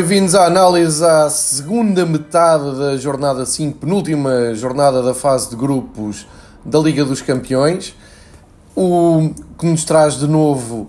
Bem-vindos 0.00 0.34
à 0.34 0.46
análise 0.46 1.04
à 1.04 1.28
segunda 1.28 2.06
metade 2.06 2.74
da 2.78 2.96
jornada 2.96 3.44
5, 3.44 3.76
penúltima 3.76 4.54
jornada 4.54 5.02
da 5.02 5.12
fase 5.12 5.50
de 5.50 5.56
grupos 5.56 6.26
da 6.64 6.78
Liga 6.78 7.04
dos 7.04 7.20
Campeões. 7.20 7.94
O 8.74 9.30
que 9.58 9.66
nos 9.66 9.84
traz 9.84 10.14
de 10.14 10.26
novo 10.26 10.88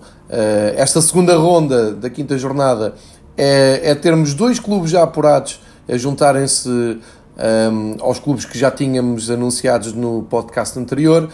esta 0.76 1.02
segunda 1.02 1.36
ronda 1.36 1.92
da 1.92 2.08
quinta 2.08 2.38
jornada 2.38 2.94
é, 3.36 3.82
é 3.84 3.94
termos 3.94 4.32
dois 4.32 4.58
clubes 4.58 4.90
já 4.90 5.02
apurados 5.02 5.60
a 5.86 5.98
juntarem-se 5.98 6.98
ehm, 7.36 7.96
aos 8.00 8.18
clubes 8.18 8.46
que 8.46 8.58
já 8.58 8.70
tínhamos 8.70 9.30
anunciados 9.30 9.92
no 9.92 10.22
podcast 10.22 10.78
anterior. 10.78 11.28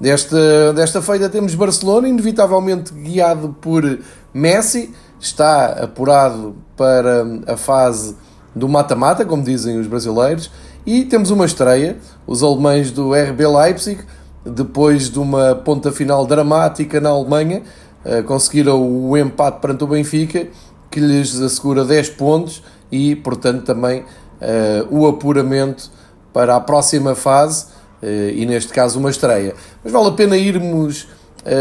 Desta, 0.00 0.72
desta 0.72 1.02
feita 1.02 1.28
temos 1.28 1.54
Barcelona, 1.54 2.08
inevitavelmente 2.08 2.94
guiado 2.94 3.54
por 3.60 3.98
Messi, 4.32 4.94
está 5.22 5.66
apurado 5.66 6.56
para 6.76 7.24
a 7.46 7.56
fase 7.56 8.16
do 8.54 8.68
mata-mata, 8.68 9.24
como 9.24 9.42
dizem 9.42 9.78
os 9.78 9.86
brasileiros, 9.86 10.50
e 10.84 11.04
temos 11.04 11.30
uma 11.30 11.46
estreia, 11.46 11.96
os 12.26 12.42
alemães 12.42 12.90
do 12.90 13.14
RB 13.14 13.46
Leipzig, 13.46 14.00
depois 14.44 15.08
de 15.08 15.20
uma 15.20 15.54
ponta 15.54 15.92
final 15.92 16.26
dramática 16.26 17.00
na 17.00 17.10
Alemanha, 17.10 17.62
eh, 18.04 18.20
conseguiram 18.22 18.82
o 18.82 19.16
empate 19.16 19.60
perante 19.60 19.84
o 19.84 19.86
Benfica, 19.86 20.48
que 20.90 20.98
lhes 20.98 21.40
assegura 21.40 21.84
10 21.84 22.10
pontos 22.10 22.60
e, 22.90 23.14
portanto, 23.14 23.64
também 23.64 24.04
eh, 24.40 24.84
o 24.90 25.06
apuramento 25.06 25.88
para 26.32 26.56
a 26.56 26.60
próxima 26.60 27.14
fase, 27.14 27.66
eh, 28.02 28.32
e 28.34 28.44
neste 28.44 28.72
caso 28.72 28.98
uma 28.98 29.08
estreia. 29.08 29.54
Mas 29.84 29.92
vale 29.92 30.08
a 30.08 30.12
pena 30.12 30.36
irmos 30.36 31.06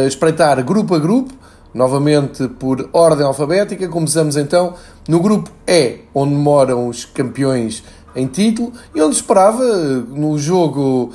espreitar 0.08 0.64
grupo 0.64 0.94
a 0.94 1.00
grupo, 1.00 1.34
novamente 1.74 2.48
por 2.48 2.90
ordem 2.94 3.26
alfabética. 3.26 3.88
Começamos 3.88 4.36
então 4.36 4.74
no 5.08 5.20
grupo 5.20 5.50
E, 5.68 6.00
onde 6.14 6.34
moram 6.34 6.88
os 6.88 7.06
campeões 7.06 7.84
em 8.16 8.28
título, 8.28 8.74
e 8.94 9.02
onde 9.02 9.16
esperava, 9.16 9.64
no 9.64 10.38
jogo 10.38 11.12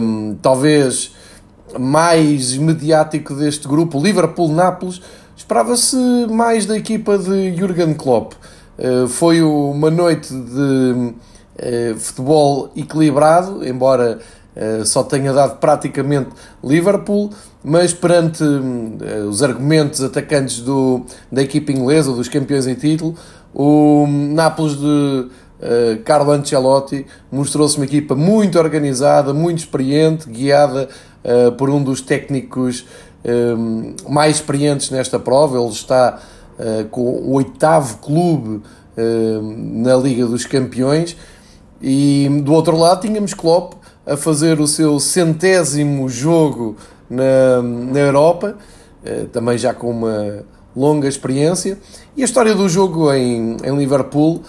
um, 0.00 0.36
talvez 0.42 1.14
mais 1.78 2.56
mediático 2.56 3.34
deste 3.34 3.68
grupo, 3.68 4.00
Liverpool-Nápoles, 4.00 5.00
esperava-se 5.36 5.96
mais 6.30 6.66
da 6.66 6.76
equipa 6.76 7.18
de 7.18 7.56
Jurgen 7.56 7.94
Klopp. 7.94 8.32
Uh, 8.78 9.06
foi 9.06 9.42
uma 9.42 9.90
noite 9.90 10.34
de 10.34 11.14
uh, 11.92 11.98
futebol 11.98 12.70
equilibrado, 12.76 13.66
embora 13.66 14.18
só 14.84 15.02
tenha 15.02 15.32
dado 15.32 15.58
praticamente 15.58 16.30
Liverpool, 16.62 17.30
mas 17.62 17.92
perante 17.92 18.44
uh, 18.44 19.28
os 19.28 19.42
argumentos 19.42 20.02
atacantes 20.02 20.60
do, 20.60 21.04
da 21.32 21.42
equipa 21.42 21.72
inglesa, 21.72 22.12
dos 22.12 22.28
campeões 22.28 22.66
em 22.66 22.74
título, 22.74 23.16
o 23.54 24.06
Nápoles 24.08 24.76
de 24.76 24.84
uh, 24.86 25.30
Carlo 26.04 26.30
Ancelotti 26.30 27.06
mostrou-se 27.32 27.76
uma 27.76 27.86
equipa 27.86 28.14
muito 28.14 28.58
organizada, 28.58 29.32
muito 29.32 29.58
experiente, 29.58 30.28
guiada 30.28 30.88
por 31.56 31.70
um 31.70 31.82
dos 31.82 32.02
técnicos 32.02 32.84
mais 34.06 34.36
experientes 34.36 34.90
nesta 34.90 35.18
prova. 35.18 35.58
Ele 35.58 35.70
está 35.70 36.20
com 36.90 37.00
o 37.00 37.32
oitavo 37.32 37.96
clube 37.96 38.60
na 39.82 39.96
Liga 39.96 40.26
dos 40.26 40.44
Campeões. 40.44 41.16
E 41.80 42.28
do 42.42 42.52
outro 42.52 42.76
lado 42.76 43.00
tínhamos 43.00 43.32
Klopp 43.32 43.72
a 44.06 44.16
fazer 44.16 44.60
o 44.60 44.66
seu 44.66 45.00
centésimo 45.00 46.08
jogo 46.08 46.76
na, 47.08 47.62
na 47.62 47.98
Europa, 47.98 48.56
eh, 49.04 49.26
também 49.32 49.56
já 49.56 49.72
com 49.72 49.90
uma 49.90 50.44
longa 50.76 51.08
experiência. 51.08 51.78
E 52.16 52.22
a 52.22 52.24
história 52.24 52.54
do 52.54 52.68
jogo 52.68 53.12
em, 53.12 53.56
em 53.64 53.76
Liverpool 53.76 54.42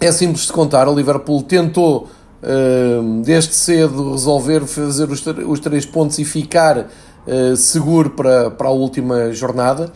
é 0.00 0.10
simples 0.12 0.46
de 0.46 0.52
contar. 0.52 0.88
O 0.88 0.94
Liverpool 0.94 1.42
tentou 1.42 2.08
eh, 2.42 3.00
desde 3.22 3.54
cedo 3.54 4.12
resolver 4.12 4.64
fazer 4.66 5.08
os, 5.10 5.60
três 5.60 5.84
pontos 5.84 6.18
e 6.18 6.24
ficar 6.24 6.88
eh, 7.26 7.54
seguro 7.56 8.10
para, 8.10 8.50
para 8.50 8.68
a 8.68 8.72
última 8.72 9.32
jornada. 9.32 9.92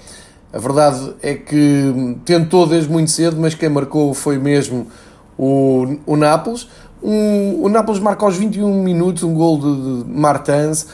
A 0.53 0.59
verdade 0.59 1.15
é 1.23 1.35
que 1.35 2.17
tentou 2.25 2.67
desde 2.67 2.91
muito 2.91 3.11
cedo, 3.11 3.37
mas 3.41 3.55
quem 3.55 3.69
marcou 3.69 4.15
foi 4.15 4.39
mesmo 4.39 4.87
o, 5.39 5.97
o 6.07 6.17
Nápoles. 6.17 6.69
Um, 7.05 7.63
o 7.63 7.69
Nápoles 7.69 8.01
marca 8.01 8.25
aos 8.25 8.37
21 8.37 8.83
minutos 8.83 9.23
um 9.23 9.35
gol 9.35 9.59
de, 9.59 10.05
de 10.05 10.11
Martins 10.11 10.87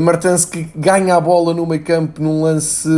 Martins 0.00 0.44
que 0.44 0.68
ganha 0.74 1.14
a 1.14 1.20
bola 1.20 1.54
no 1.54 1.66
meio 1.66 1.82
campo 1.82 2.22
num 2.22 2.42
lance 2.42 2.88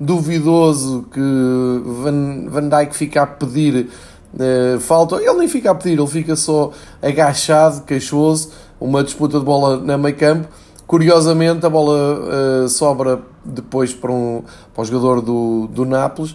duvidoso 0.00 1.06
que 1.12 1.20
Van, 1.20 2.48
Van 2.48 2.68
Dijk 2.68 2.94
fica 2.94 3.22
a 3.22 3.26
pedir 3.26 3.88
uh, 4.34 4.80
falta. 4.80 5.16
Ele 5.16 5.34
nem 5.34 5.48
fica 5.48 5.70
a 5.70 5.74
pedir, 5.74 5.96
ele 5.96 6.06
fica 6.08 6.34
só 6.34 6.72
agachado, 7.00 7.82
queixoso. 7.82 8.50
Uma 8.80 9.04
disputa 9.04 9.38
de 9.38 9.44
bola 9.44 9.76
no 9.76 9.98
meio 9.98 10.16
campo. 10.16 10.48
Curiosamente, 10.88 11.64
a 11.64 11.70
bola 11.70 12.64
uh, 12.64 12.68
sobra 12.68 13.22
depois 13.44 13.94
para, 13.94 14.10
um, 14.10 14.42
para 14.74 14.82
o 14.82 14.84
jogador 14.84 15.20
do, 15.20 15.68
do 15.68 15.84
Nápoles 15.84 16.34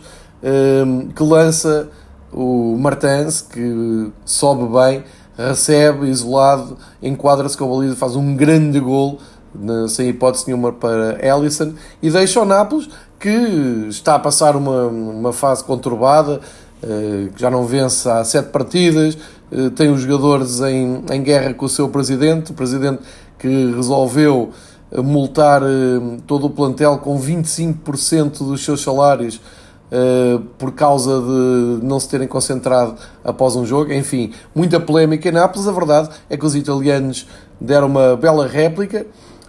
que 1.16 1.24
lança 1.24 1.90
o 2.32 2.78
Martins 2.78 3.42
que 3.42 4.12
sobe 4.24 4.66
bem, 4.72 5.04
recebe 5.48 6.08
isolado, 6.08 6.78
enquadra-se 7.02 7.58
com 7.58 7.66
a 7.66 7.76
baliza, 7.76 7.96
faz 7.96 8.16
um 8.16 8.36
grande 8.36 8.80
gol 8.80 9.20
sem 9.88 10.10
hipótese 10.10 10.46
nenhuma 10.48 10.72
para 10.72 11.18
Ellison, 11.26 11.74
e 12.02 12.10
deixa 12.10 12.40
o 12.40 12.46
Nápoles, 12.46 12.88
que 13.20 13.88
está 13.90 14.16
a 14.16 14.20
passar 14.20 14.56
uma, 14.56 14.88
uma 14.88 15.34
fase 15.34 15.64
conturbada, 15.64 16.40
eh, 16.82 17.30
que 17.36 17.42
já 17.42 17.50
não 17.50 17.66
vence 17.66 18.10
há 18.10 18.24
sete 18.24 18.50
partidas, 18.50 19.18
eh, 19.52 19.70
tem 19.76 19.92
os 19.92 20.02
jogadores 20.02 20.62
em, 20.62 21.04
em 21.12 21.22
guerra 21.22 21.54
com 21.54 21.66
o 21.66 21.70
seu 21.70 21.90
presidente, 21.90 22.52
o 22.52 22.54
presidente 22.54 23.02
que 23.38 23.74
resolveu 23.76 24.52
eh, 24.92 25.02
multar 25.02 25.62
todo 26.26 26.48
o 26.48 26.50
plantel 26.50 26.98
com 27.00 27.20
25% 27.20 28.38
dos 28.40 28.64
seus 28.64 28.82
salários 28.82 29.42
por 30.58 30.72
causa 30.74 31.20
de 31.20 31.86
não 31.86 32.00
se 32.00 32.08
terem 32.08 32.28
concentrado 32.28 32.96
após 33.24 33.56
um 33.56 33.66
jogo. 33.66 33.92
Enfim, 33.92 34.32
muita 34.54 34.80
polémica 34.80 35.30
em 35.30 35.32
Nápoles. 35.32 35.68
A 35.68 35.72
verdade 35.72 36.10
é 36.30 36.38
que 36.38 36.46
os 36.46 36.56
italianos 36.56 37.28
deram 37.60 37.88
uma 37.88 38.16
bela 38.16 38.48
réplica. 38.48 39.06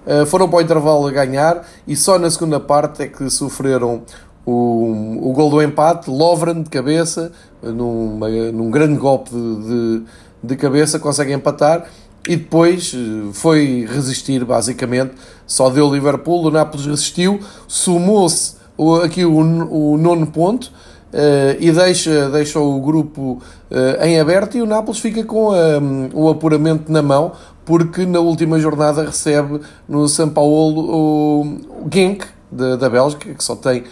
Eh, 0.06 0.24
foram 0.24 0.48
para 0.48 0.58
o 0.58 0.62
intervalo 0.62 1.06
a 1.06 1.10
ganhar 1.10 1.66
e 1.86 1.94
só 1.94 2.18
na 2.18 2.30
segunda 2.30 2.58
parte 2.58 3.02
é 3.02 3.06
que 3.06 3.28
sofreram 3.28 4.02
o, 4.46 5.28
o 5.28 5.32
gol 5.32 5.50
do 5.50 5.62
empate. 5.62 6.10
Lovren 6.10 6.62
de 6.62 6.70
cabeça, 6.70 7.32
num, 7.62 8.18
num 8.52 8.70
grande 8.70 8.98
golpe 8.98 9.30
de, 9.30 9.38
de, 9.38 10.02
de 10.42 10.56
cabeça, 10.56 10.98
consegue 10.98 11.32
empatar 11.32 11.86
e 12.26 12.36
depois 12.36 12.94
eh, 12.94 13.30
foi 13.32 13.86
resistir 13.88 14.44
basicamente. 14.44 15.12
Só 15.46 15.68
deu 15.68 15.86
o 15.86 15.94
Liverpool, 15.94 16.44
o 16.44 16.50
Nápoles 16.50 16.86
resistiu, 16.86 17.40
sumou-se 17.68 18.59
aqui 19.02 19.24
o, 19.24 19.36
o 19.36 19.96
nono 19.96 20.26
ponto. 20.26 20.72
Uh, 21.12 21.58
e 21.58 21.72
deixa, 21.72 22.30
deixa 22.30 22.60
o 22.60 22.80
grupo 22.80 23.42
uh, 23.68 24.04
em 24.04 24.20
aberto 24.20 24.56
e 24.56 24.62
o 24.62 24.66
Nápoles 24.66 25.00
fica 25.00 25.24
com 25.24 25.50
um, 25.52 26.08
o 26.14 26.28
apuramento 26.28 26.92
na 26.92 27.02
mão 27.02 27.32
porque 27.64 28.06
na 28.06 28.20
última 28.20 28.60
jornada 28.60 29.02
recebe 29.02 29.60
no 29.88 30.08
São 30.08 30.28
Paulo 30.28 30.88
o 30.88 31.58
Genk 31.92 32.24
da, 32.50 32.76
da 32.76 32.88
Bélgica, 32.88 33.34
que 33.34 33.42
só 33.42 33.56
tem 33.56 33.82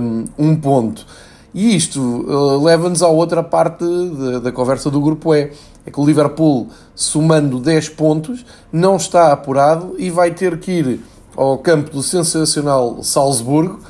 um, 0.00 0.24
um 0.38 0.56
ponto. 0.56 1.06
E 1.54 1.74
isto 1.74 2.00
uh, 2.00 2.62
leva-nos 2.62 3.02
à 3.02 3.08
outra 3.08 3.42
parte 3.42 3.84
da, 3.84 4.38
da, 4.40 4.52
conversa 4.52 4.90
do 4.90 5.00
grupo 5.00 5.34
E. 5.34 5.50
É 5.86 5.90
que 5.90 5.98
o 5.98 6.04
Liverpool, 6.04 6.68
somando 6.94 7.58
10 7.58 7.90
pontos, 7.90 8.44
não 8.72 8.96
está 8.96 9.32
apurado 9.32 9.94
e 9.98 10.10
vai 10.10 10.32
ter 10.32 10.58
que 10.58 10.72
ir 10.72 11.00
ao 11.34 11.56
campo 11.58 11.90
do 11.90 12.02
sensacional 12.02 13.02
Salzburgo 13.02 13.80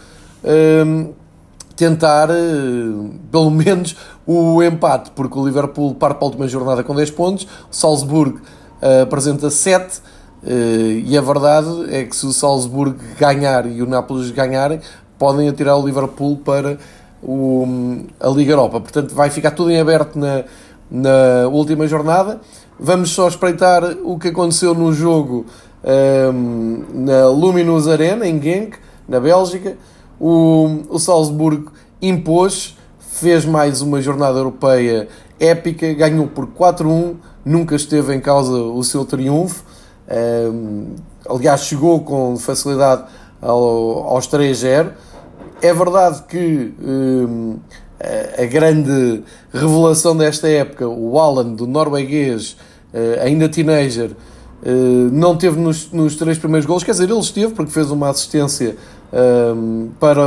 tentar, 1.76 2.30
uh, 2.30 3.10
pelo 3.30 3.50
menos, 3.52 3.96
o 4.26 4.62
empate, 4.62 5.10
porque 5.14 5.38
o 5.38 5.44
Liverpool 5.44 5.94
parte 5.94 6.18
para 6.18 6.24
a 6.24 6.28
última 6.28 6.48
jornada 6.48 6.82
com 6.82 6.94
10 6.94 7.10
pontos, 7.12 7.46
o 7.70 7.74
Salzburgo 7.74 8.40
uh, 8.82 9.02
apresenta 9.02 9.50
7. 9.50 9.98
Uh, 9.98 10.48
eh, 10.48 11.02
e 11.06 11.18
a 11.18 11.20
verdade 11.20 11.86
é 11.90 12.04
que 12.04 12.14
se 12.14 12.24
o 12.24 12.32
Salzburgo 12.32 12.98
ganhar 13.18 13.66
e 13.66 13.82
o 13.82 13.86
Nápoles 13.86 14.30
ganharem, 14.30 14.80
podem 15.18 15.48
atirar 15.48 15.76
o 15.76 15.84
Liverpool 15.84 16.36
para 16.36 16.78
o, 17.22 18.04
a 18.20 18.28
Liga 18.28 18.52
Europa. 18.52 18.80
Portanto, 18.80 19.14
vai 19.14 19.30
ficar 19.30 19.52
tudo 19.52 19.70
em 19.70 19.80
aberto 19.80 20.16
na, 20.16 20.44
na 20.90 21.48
última 21.48 21.86
jornada. 21.88 22.40
Vamos 22.78 23.10
só 23.10 23.26
espreitar 23.26 23.82
o 24.04 24.18
que 24.18 24.28
aconteceu 24.28 24.74
no 24.74 24.92
jogo 24.92 25.46
um, 25.82 26.84
na 26.92 27.26
Luminous 27.28 27.88
Arena, 27.88 28.26
em 28.26 28.40
Genk, 28.40 28.76
na 29.08 29.18
Bélgica. 29.18 29.76
O, 30.18 30.82
o 30.88 30.98
Salzburgo 30.98 31.72
impôs, 32.00 32.76
fez 32.98 33.44
mais 33.44 33.80
uma 33.80 34.00
jornada 34.00 34.38
europeia 34.38 35.08
épica, 35.38 35.92
ganhou 35.94 36.26
por 36.26 36.46
4-1 36.46 37.16
nunca 37.46 37.76
esteve 37.76 38.12
em 38.12 38.20
causa 38.20 38.52
o 38.52 38.82
seu 38.82 39.04
triunfo. 39.04 39.62
Um, 40.10 40.96
aliás, 41.28 41.62
chegou 41.62 42.00
com 42.00 42.36
facilidade 42.36 43.04
ao, 43.40 44.08
aos 44.08 44.26
3-0. 44.26 44.90
É 45.62 45.72
verdade 45.72 46.24
que 46.28 46.74
um, 46.82 47.56
a 48.36 48.44
grande 48.46 49.22
revelação 49.52 50.16
desta 50.16 50.48
época, 50.48 50.86
o 50.88 51.18
Alan, 51.18 51.54
do 51.54 51.66
norueguês, 51.66 52.56
ainda 53.22 53.48
teenager, 53.48 54.10
não 55.12 55.36
teve 55.36 55.58
nos, 55.58 55.90
nos 55.92 56.14
três 56.16 56.38
primeiros 56.38 56.66
gols, 56.66 56.84
quer 56.84 56.92
dizer, 56.92 57.08
ele 57.08 57.18
esteve 57.18 57.54
porque 57.54 57.70
fez 57.70 57.90
uma 57.90 58.10
assistência 58.10 58.76
um, 59.12 59.90
para, 60.00 60.22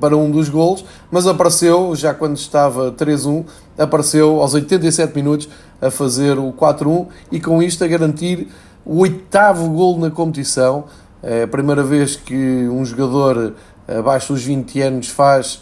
para 0.00 0.16
um 0.16 0.30
dos 0.30 0.48
golos, 0.48 0.84
mas 1.10 1.26
apareceu, 1.26 1.94
já 1.94 2.12
quando 2.12 2.36
estava 2.36 2.92
3-1, 2.92 3.44
apareceu 3.78 4.40
aos 4.40 4.54
87 4.54 5.14
minutos 5.14 5.48
a 5.80 5.90
fazer 5.90 6.38
o 6.38 6.52
4-1 6.52 7.06
e 7.30 7.40
com 7.40 7.62
isto 7.62 7.84
a 7.84 7.86
garantir 7.86 8.48
o 8.84 8.98
oitavo 9.00 9.68
gol 9.70 9.98
na 9.98 10.10
competição. 10.10 10.84
É 11.22 11.42
a 11.42 11.48
primeira 11.48 11.82
vez 11.82 12.16
que 12.16 12.68
um 12.68 12.84
jogador 12.84 13.54
abaixo 13.88 14.32
dos 14.32 14.42
20 14.44 14.80
anos 14.80 15.08
faz 15.08 15.60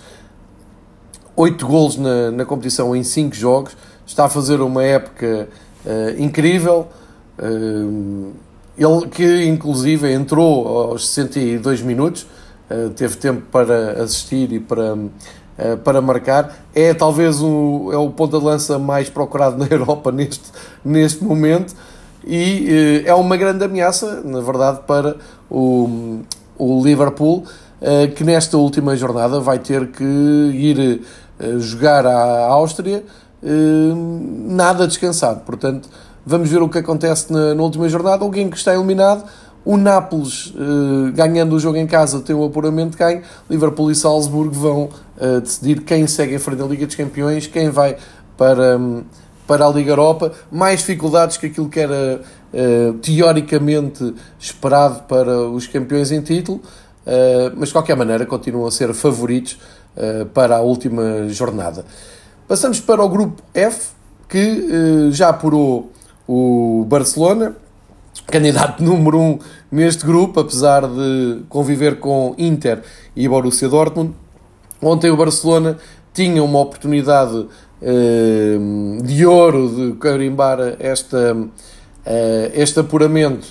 8 1.37 1.67
golos 1.67 1.97
na, 1.97 2.31
na 2.31 2.45
competição 2.45 2.95
em 2.95 3.03
5 3.03 3.35
jogos. 3.35 3.77
Está 4.07 4.27
a 4.27 4.29
fazer 4.29 4.61
uma 4.61 4.85
época 4.85 5.49
uh, 5.85 6.23
incrível. 6.23 6.89
Uh, 7.39 8.33
ele 8.77 9.07
que 9.11 9.45
inclusive 9.45 10.13
entrou 10.13 10.91
aos 10.91 11.09
62 11.09 11.81
minutos, 11.83 12.27
teve 12.97 13.17
tempo 13.17 13.43
para 13.51 14.03
assistir 14.03 14.53
e 14.53 14.61
para, 14.61 14.95
uh, 14.95 15.77
para 15.85 16.01
marcar. 16.01 16.55
É 16.75 16.95
talvez 16.95 17.41
o, 17.41 17.91
é 17.93 17.97
o 17.97 18.11
ponta 18.11 18.39
de 18.39 18.45
lança 18.45 18.79
mais 18.79 19.09
procurado 19.09 19.57
na 19.63 19.67
Europa 19.67 20.11
neste, 20.11 20.51
neste 20.85 21.23
momento 21.23 21.75
e 22.27 23.03
uh, 23.05 23.09
é 23.09 23.15
uma 23.15 23.37
grande 23.37 23.65
ameaça, 23.65 24.23
na 24.25 24.41
verdade, 24.41 24.81
para 24.87 25.17
o, 25.51 26.21
o 26.59 26.83
Liverpool, 26.83 27.45
que 28.17 28.25
nesta 28.25 28.57
última 28.57 28.97
jornada 28.97 29.41
vai 29.41 29.59
ter 29.59 29.89
que 29.89 30.03
ir 30.03 31.03
jogar 31.59 32.07
à 32.07 32.47
Áustria 32.47 33.05
nada 33.43 34.87
descansado. 34.87 35.41
Portanto, 35.41 35.87
Vamos 36.27 36.49
ver 36.49 36.63
o 36.63 36.69
que 36.71 36.79
acontece 36.79 37.31
na, 37.31 37.55
na 37.55 37.63
última 37.63 37.87
jornada. 37.87 38.25
Alguém 38.25 38.49
que 38.49 38.57
está 38.57 38.75
eliminado. 38.75 39.25
O 39.65 39.79
Nápoles, 39.79 40.49
uh, 40.49 41.11
ganhando 41.15 41.57
o 41.57 41.59
jogo 41.59 41.79
em 41.79 41.87
casa, 41.87 42.21
tem 42.21 42.37
o 42.37 42.45
apuramento 42.45 42.99
ganho. 42.99 43.23
Liverpool 43.49 43.91
e 43.91 43.95
Salzburgo 43.95 44.53
vão 44.53 44.91
uh, 45.17 45.41
decidir 45.41 45.81
quem 45.81 46.07
segue 46.07 46.35
em 46.35 46.39
frente 46.39 46.61
à 46.61 46.67
Liga 46.67 46.85
dos 46.85 46.95
Campeões, 46.95 47.47
quem 47.47 47.71
vai 47.71 47.97
para, 48.37 48.77
um, 48.77 49.05
para 49.47 49.67
a 49.67 49.71
Liga 49.71 49.93
Europa. 49.93 50.33
Mais 50.53 50.81
dificuldades 50.81 51.39
que 51.39 51.47
aquilo 51.47 51.71
que 51.71 51.81
era 51.81 52.21
uh, 52.53 52.93
teoricamente 52.99 54.15
esperado 54.39 55.05
para 55.05 55.49
os 55.49 55.67
campeões 55.67 56.13
em 56.13 56.21
título, 56.21 56.61
mas 57.57 57.69
de 57.69 57.75
qualquer 57.75 57.97
maneira 57.97 58.25
continuam 58.25 58.67
a 58.67 58.71
ser 58.71 58.95
favoritos 58.95 59.59
para 60.33 60.57
a 60.57 60.61
última 60.61 61.29
jornada. 61.29 61.85
Passamos 62.49 62.81
para 62.81 63.05
o 63.05 63.09
grupo 63.11 63.43
F, 63.53 63.91
que 64.27 65.11
já 65.13 65.29
apurou 65.29 65.93
o 66.27 66.87
Barcelona, 66.89 67.55
candidato 68.27 68.83
número 68.83 69.19
um 69.19 69.39
neste 69.71 70.05
grupo, 70.05 70.41
apesar 70.41 70.87
de 70.87 71.43
conviver 71.49 71.99
com 71.99 72.35
Inter 72.39 72.83
e 73.15 73.29
Borussia 73.29 73.69
Dortmund. 73.69 74.15
Ontem 74.81 75.11
o 75.11 75.17
Barcelona 75.17 75.79
tinha 76.13 76.43
uma 76.43 76.61
oportunidade 76.61 77.47
eh, 77.83 78.57
de 79.03 79.27
ouro 79.27 79.69
de 79.69 79.99
carimbar 79.99 80.59
esta, 80.79 81.37
eh, 82.07 82.53
este 82.55 82.81
apuramento 82.81 83.47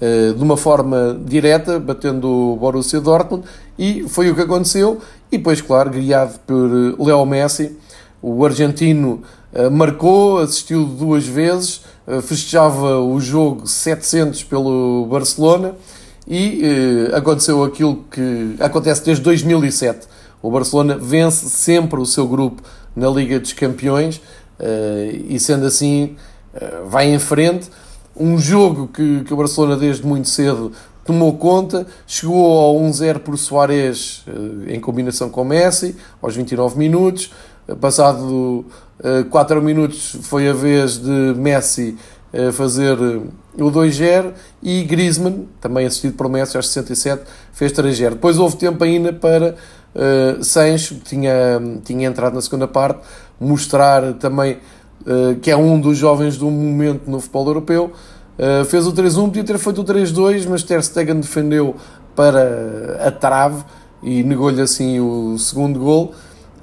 eh, 0.00 0.32
de 0.32 0.42
uma 0.42 0.56
forma 0.56 1.18
direta, 1.24 1.78
batendo 1.78 2.28
o 2.28 2.56
Borussia 2.56 3.00
Dortmund, 3.00 3.44
e 3.78 4.04
foi 4.08 4.30
o 4.30 4.34
que 4.34 4.42
aconteceu. 4.42 5.00
E 5.30 5.38
depois, 5.38 5.60
claro, 5.60 5.90
guiado 5.90 6.38
por 6.46 6.54
Leo 6.98 7.24
Messi, 7.26 7.76
o 8.22 8.44
argentino 8.44 9.22
marcou, 9.72 10.38
assistiu 10.38 10.84
duas 10.84 11.26
vezes, 11.26 11.82
eh, 11.82 11.95
festejava 12.22 13.00
o 13.00 13.20
jogo 13.20 13.66
700 13.66 14.44
pelo 14.44 15.06
Barcelona 15.10 15.74
e 16.26 16.60
eh, 16.62 17.16
aconteceu 17.16 17.64
aquilo 17.64 18.04
que 18.10 18.56
acontece 18.60 19.04
desde 19.04 19.22
2007. 19.24 20.06
O 20.40 20.50
Barcelona 20.50 20.96
vence 20.96 21.48
sempre 21.48 22.00
o 22.00 22.06
seu 22.06 22.26
grupo 22.26 22.62
na 22.94 23.08
Liga 23.08 23.40
dos 23.40 23.52
Campeões 23.52 24.20
eh, 24.58 25.20
e, 25.28 25.40
sendo 25.40 25.66
assim, 25.66 26.16
vai 26.88 27.12
em 27.12 27.18
frente. 27.18 27.68
Um 28.16 28.38
jogo 28.38 28.88
que, 28.88 29.24
que 29.24 29.34
o 29.34 29.36
Barcelona, 29.36 29.76
desde 29.76 30.06
muito 30.06 30.28
cedo, 30.28 30.72
tomou 31.04 31.36
conta, 31.36 31.86
chegou 32.06 32.58
ao 32.58 32.76
1-0 32.76 33.18
por 33.18 33.36
Soares 33.36 34.24
em 34.66 34.80
combinação 34.80 35.28
com 35.28 35.44
Messi, 35.44 35.96
aos 36.22 36.34
29 36.34 36.78
minutos. 36.78 37.30
Passado 37.80 38.64
4 39.30 39.62
minutos 39.62 40.16
foi 40.22 40.48
a 40.48 40.52
vez 40.52 40.98
de 40.98 41.34
Messi 41.36 41.96
fazer 42.52 42.98
o 43.58 43.70
2-0 43.70 44.32
e 44.62 44.82
Griezmann, 44.84 45.48
também 45.60 45.86
assistido 45.86 46.14
por 46.14 46.28
Messi 46.28 46.56
aos 46.56 46.68
67, 46.68 47.22
fez 47.52 47.72
3-0. 47.72 48.10
Depois 48.10 48.38
houve 48.38 48.56
tempo 48.56 48.82
ainda 48.84 49.12
para 49.12 49.54
uh, 49.94 50.44
Sancho, 50.44 50.96
que 50.96 51.00
tinha, 51.00 51.34
tinha 51.84 52.06
entrado 52.06 52.34
na 52.34 52.42
segunda 52.42 52.68
parte, 52.68 53.00
mostrar 53.40 54.14
também 54.14 54.58
uh, 55.02 55.36
que 55.40 55.50
é 55.50 55.56
um 55.56 55.80
dos 55.80 55.96
jovens 55.96 56.36
do 56.36 56.50
momento 56.50 57.10
no 57.10 57.20
futebol 57.20 57.46
europeu. 57.46 57.92
Uh, 58.38 58.64
fez 58.66 58.86
o 58.86 58.92
3-1, 58.92 59.24
podia 59.26 59.44
ter 59.44 59.58
feito 59.58 59.80
o 59.80 59.84
3-2, 59.84 60.46
mas 60.48 60.62
Ter 60.62 60.82
Stegen 60.82 61.20
defendeu 61.20 61.76
para 62.14 63.06
a 63.06 63.10
trave 63.10 63.64
e 64.02 64.22
negou-lhe 64.22 64.60
assim 64.60 65.00
o 65.00 65.38
segundo 65.38 65.80
gol. 65.80 66.14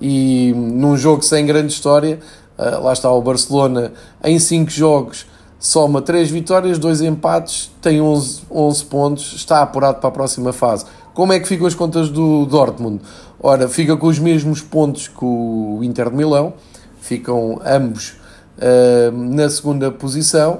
E 0.05 0.51
num 0.53 0.97
jogo 0.97 1.23
sem 1.23 1.45
grande 1.45 1.71
história, 1.71 2.19
lá 2.57 2.91
está 2.91 3.09
o 3.09 3.21
Barcelona 3.21 3.93
em 4.21 4.37
5 4.37 4.69
jogos 4.69 5.25
soma 5.63 6.01
3 6.01 6.29
vitórias, 6.29 6.77
2 6.77 7.01
empates, 7.03 7.71
tem 7.81 8.01
11, 8.01 8.41
11 8.51 8.85
pontos, 8.85 9.33
está 9.33 9.61
apurado 9.61 9.99
para 9.99 10.09
a 10.09 10.11
próxima 10.11 10.51
fase. 10.51 10.85
Como 11.13 11.31
é 11.31 11.39
que 11.39 11.47
ficam 11.47 11.65
as 11.65 11.73
contas 11.73 12.09
do 12.09 12.45
Dortmund? 12.45 12.99
Ora, 13.39 13.69
fica 13.69 13.95
com 13.95 14.07
os 14.07 14.19
mesmos 14.19 14.61
pontos 14.61 15.07
que 15.07 15.23
o 15.23 15.79
Inter 15.81 16.09
de 16.09 16.17
Milão, 16.17 16.53
ficam 16.99 17.61
ambos 17.65 18.15
uh, 18.57 19.11
na 19.11 19.49
segunda 19.49 19.89
posição. 19.89 20.59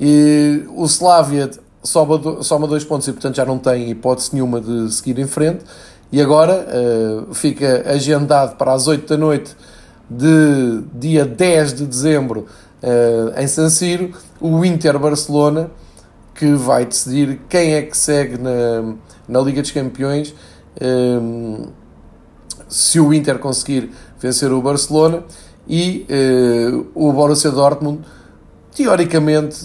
E 0.00 0.64
o 0.74 0.84
Slavia 0.86 1.50
soma, 1.82 2.42
soma 2.42 2.66
dois 2.66 2.82
pontos 2.82 3.06
e, 3.06 3.12
portanto, 3.12 3.36
já 3.36 3.44
não 3.44 3.58
tem 3.58 3.88
hipótese 3.88 4.30
nenhuma 4.32 4.60
de 4.60 4.92
seguir 4.92 5.16
em 5.20 5.28
frente. 5.28 5.64
E 6.12 6.20
agora 6.20 6.66
uh, 6.66 7.34
fica 7.34 7.84
agendado 7.86 8.56
para 8.56 8.72
as 8.72 8.88
8 8.88 9.06
da 9.06 9.16
noite 9.16 9.56
de 10.10 10.82
dia 10.92 11.24
10 11.24 11.74
de 11.74 11.86
dezembro 11.86 12.46
uh, 12.82 13.40
em 13.40 13.46
San 13.46 13.70
Siro, 13.70 14.10
o 14.40 14.64
Inter 14.64 14.98
Barcelona, 14.98 15.70
que 16.34 16.52
vai 16.54 16.84
decidir 16.84 17.40
quem 17.48 17.74
é 17.74 17.82
que 17.82 17.96
segue 17.96 18.38
na, 18.38 18.94
na 19.28 19.40
Liga 19.40 19.62
dos 19.62 19.70
Campeões. 19.70 20.34
Um, 20.80 21.64
eh, 21.64 21.68
se 22.68 22.98
o 22.98 23.12
Inter 23.12 23.38
conseguir 23.38 23.90
vencer 24.18 24.50
o 24.52 24.62
Barcelona 24.62 25.24
e 25.68 26.06
uh, 26.08 26.86
o 26.94 27.12
Borussia 27.12 27.50
Dortmund, 27.50 28.00
teoricamente, 28.74 29.58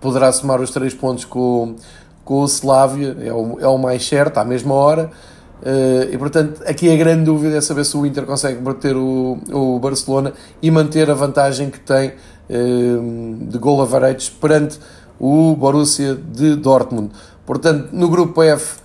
poderá 0.00 0.32
somar 0.32 0.60
os 0.60 0.70
três 0.70 0.92
pontos 0.92 1.24
com, 1.24 1.76
com 2.24 2.42
o 2.42 2.44
Slavia, 2.46 3.16
é 3.20 3.32
o, 3.32 3.60
é 3.60 3.68
o 3.68 3.78
mais 3.78 4.06
certo, 4.06 4.38
à 4.38 4.44
mesma 4.44 4.74
hora. 4.74 5.10
Uh, 5.60 6.12
e 6.12 6.16
portanto, 6.16 6.62
aqui 6.66 6.90
a 6.90 6.96
grande 6.96 7.24
dúvida 7.24 7.56
é 7.56 7.60
saber 7.60 7.84
se 7.84 7.96
o 7.96 8.06
Inter 8.06 8.24
consegue 8.24 8.60
bater 8.60 8.96
o, 8.96 9.38
o 9.52 9.78
Barcelona 9.78 10.32
e 10.62 10.70
manter 10.70 11.10
a 11.10 11.14
vantagem 11.14 11.68
que 11.68 11.78
tem 11.80 12.08
uh, 12.08 13.36
de 13.46 13.58
gol 13.58 13.82
a 13.82 13.84
varetes 13.84 14.30
perante 14.30 14.78
o 15.18 15.54
Borussia 15.54 16.14
de 16.14 16.56
Dortmund. 16.56 17.10
Portanto, 17.44 17.90
no 17.92 18.08
grupo 18.08 18.42
F 18.42 18.80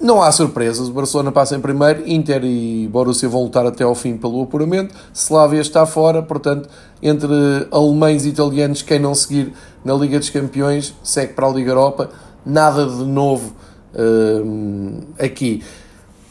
não 0.00 0.22
há 0.22 0.30
surpresas. 0.30 0.88
O 0.88 0.92
Barcelona 0.92 1.32
passa 1.32 1.56
em 1.56 1.60
primeiro, 1.60 2.08
Inter 2.08 2.44
e 2.44 2.88
Borussia 2.88 3.28
vão 3.28 3.42
lutar 3.42 3.66
até 3.66 3.84
ao 3.84 3.94
fim 3.94 4.16
pelo 4.16 4.42
apuramento. 4.42 4.94
Slavia 5.12 5.60
está 5.60 5.86
fora, 5.86 6.22
portanto, 6.22 6.68
entre 7.02 7.28
alemães 7.70 8.24
e 8.24 8.28
italianos, 8.28 8.82
quem 8.82 8.98
não 8.98 9.14
seguir 9.14 9.52
na 9.84 9.94
Liga 9.94 10.18
dos 10.18 10.30
Campeões 10.30 10.94
segue 11.02 11.32
para 11.32 11.46
a 11.46 11.50
Liga 11.50 11.70
Europa. 11.70 12.10
Nada 12.44 12.86
de 12.86 13.04
novo 13.04 13.52
uh, 13.94 15.02
aqui. 15.18 15.62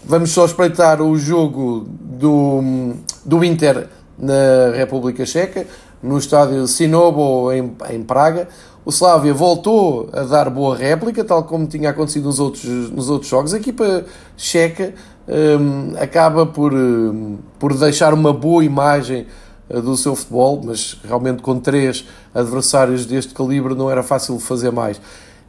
Vamos 0.03 0.31
só 0.31 0.45
espreitar 0.45 1.01
o 1.01 1.17
jogo 1.17 1.87
do, 2.01 2.93
do 3.23 3.43
Inter 3.43 3.87
na 4.17 4.75
República 4.75 5.25
Checa, 5.25 5.67
no 6.01 6.17
estádio 6.17 6.67
Sinobo, 6.67 7.51
em, 7.51 7.71
em 7.91 8.03
Praga. 8.03 8.47
O 8.83 8.89
Slavia 8.89 9.33
voltou 9.33 10.09
a 10.11 10.23
dar 10.23 10.49
boa 10.49 10.75
réplica, 10.75 11.23
tal 11.23 11.43
como 11.43 11.67
tinha 11.67 11.91
acontecido 11.91 12.25
nos 12.25 12.39
outros, 12.39 12.63
nos 12.63 13.09
outros 13.09 13.29
jogos. 13.29 13.53
A 13.53 13.57
equipa 13.57 14.05
checa 14.35 14.93
um, 15.27 15.93
acaba 16.01 16.47
por, 16.47 16.73
um, 16.73 17.37
por 17.59 17.75
deixar 17.75 18.11
uma 18.11 18.33
boa 18.33 18.65
imagem 18.65 19.27
uh, 19.69 19.81
do 19.81 19.95
seu 19.95 20.15
futebol, 20.15 20.61
mas 20.63 20.99
realmente 21.07 21.43
com 21.43 21.59
três 21.59 22.07
adversários 22.33 23.05
deste 23.05 23.35
calibre 23.35 23.75
não 23.75 23.89
era 23.89 24.01
fácil 24.01 24.39
fazer 24.39 24.71
mais 24.71 24.99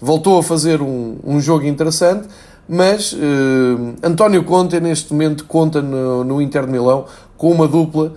voltou 0.02 0.36
a 0.40 0.42
fazer 0.42 0.82
um, 0.82 1.16
um 1.24 1.40
jogo 1.40 1.64
interessante, 1.64 2.26
mas 2.68 3.12
uh, 3.12 3.94
António 4.02 4.42
Conte 4.42 4.80
neste 4.80 5.12
momento 5.12 5.44
conta 5.44 5.80
no, 5.80 6.24
no 6.24 6.42
Inter 6.42 6.66
de 6.66 6.72
Milão 6.72 7.06
com 7.36 7.52
uma 7.52 7.68
dupla 7.68 8.12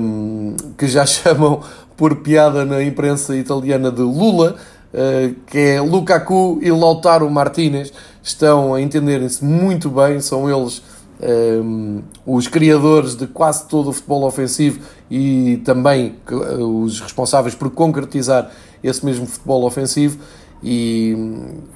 um, 0.00 0.54
que 0.78 0.86
já 0.86 1.04
chamam 1.04 1.60
por 1.96 2.16
piada 2.16 2.64
na 2.64 2.80
imprensa 2.82 3.36
italiana 3.36 3.90
de 3.90 4.02
Lula, 4.02 4.54
uh, 4.94 5.34
que 5.46 5.58
é 5.58 5.80
Lukaku 5.80 6.60
e 6.62 6.70
Lautaro 6.70 7.28
Martinez, 7.28 7.92
estão 8.22 8.72
a 8.72 8.80
entenderem-se 8.80 9.44
muito 9.44 9.90
bem, 9.90 10.20
são 10.20 10.48
eles 10.48 10.80
um, 11.20 12.02
os 12.24 12.46
criadores 12.46 13.16
de 13.16 13.26
quase 13.26 13.66
todo 13.66 13.90
o 13.90 13.92
futebol 13.92 14.24
ofensivo 14.24 14.80
e 15.10 15.60
também 15.64 16.14
os 16.58 17.00
responsáveis 17.00 17.54
por 17.54 17.70
concretizar 17.70 18.50
esse 18.82 19.04
mesmo 19.04 19.26
futebol 19.26 19.64
ofensivo. 19.64 20.18
E 20.62 21.16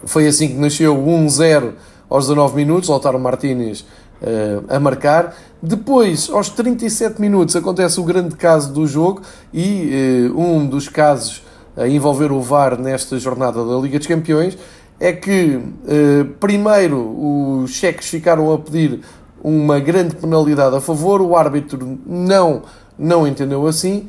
foi 0.04 0.26
assim 0.26 0.48
que 0.48 0.54
nasceu 0.54 0.94
1-0 0.96 1.72
aos 2.08 2.28
19 2.28 2.54
minutos, 2.56 2.88
Lautaro 2.88 3.18
Martínez 3.18 3.80
uh, 3.80 4.64
a 4.68 4.78
marcar. 4.78 5.34
Depois, 5.62 6.28
aos 6.30 6.48
37 6.50 7.20
minutos, 7.20 7.56
acontece 7.56 7.98
o 7.98 8.04
grande 8.04 8.36
caso 8.36 8.72
do 8.72 8.86
jogo 8.86 9.22
e 9.52 10.28
uh, 10.32 10.40
um 10.40 10.66
dos 10.66 10.88
casos 10.88 11.42
a 11.76 11.88
envolver 11.88 12.30
o 12.30 12.40
VAR 12.40 12.78
nesta 12.78 13.18
jornada 13.18 13.64
da 13.64 13.76
Liga 13.76 13.98
dos 13.98 14.06
Campeões 14.06 14.56
é 15.00 15.12
que, 15.12 15.56
uh, 15.56 16.24
primeiro, 16.38 17.62
os 17.62 17.72
cheques 17.72 18.08
ficaram 18.08 18.52
a 18.52 18.58
pedir 18.58 19.00
uma 19.42 19.78
grande 19.80 20.14
penalidade 20.14 20.76
a 20.76 20.80
favor, 20.80 21.20
o 21.20 21.36
árbitro 21.36 21.98
não, 22.06 22.62
não 22.98 23.26
entendeu 23.28 23.66
assim, 23.66 24.08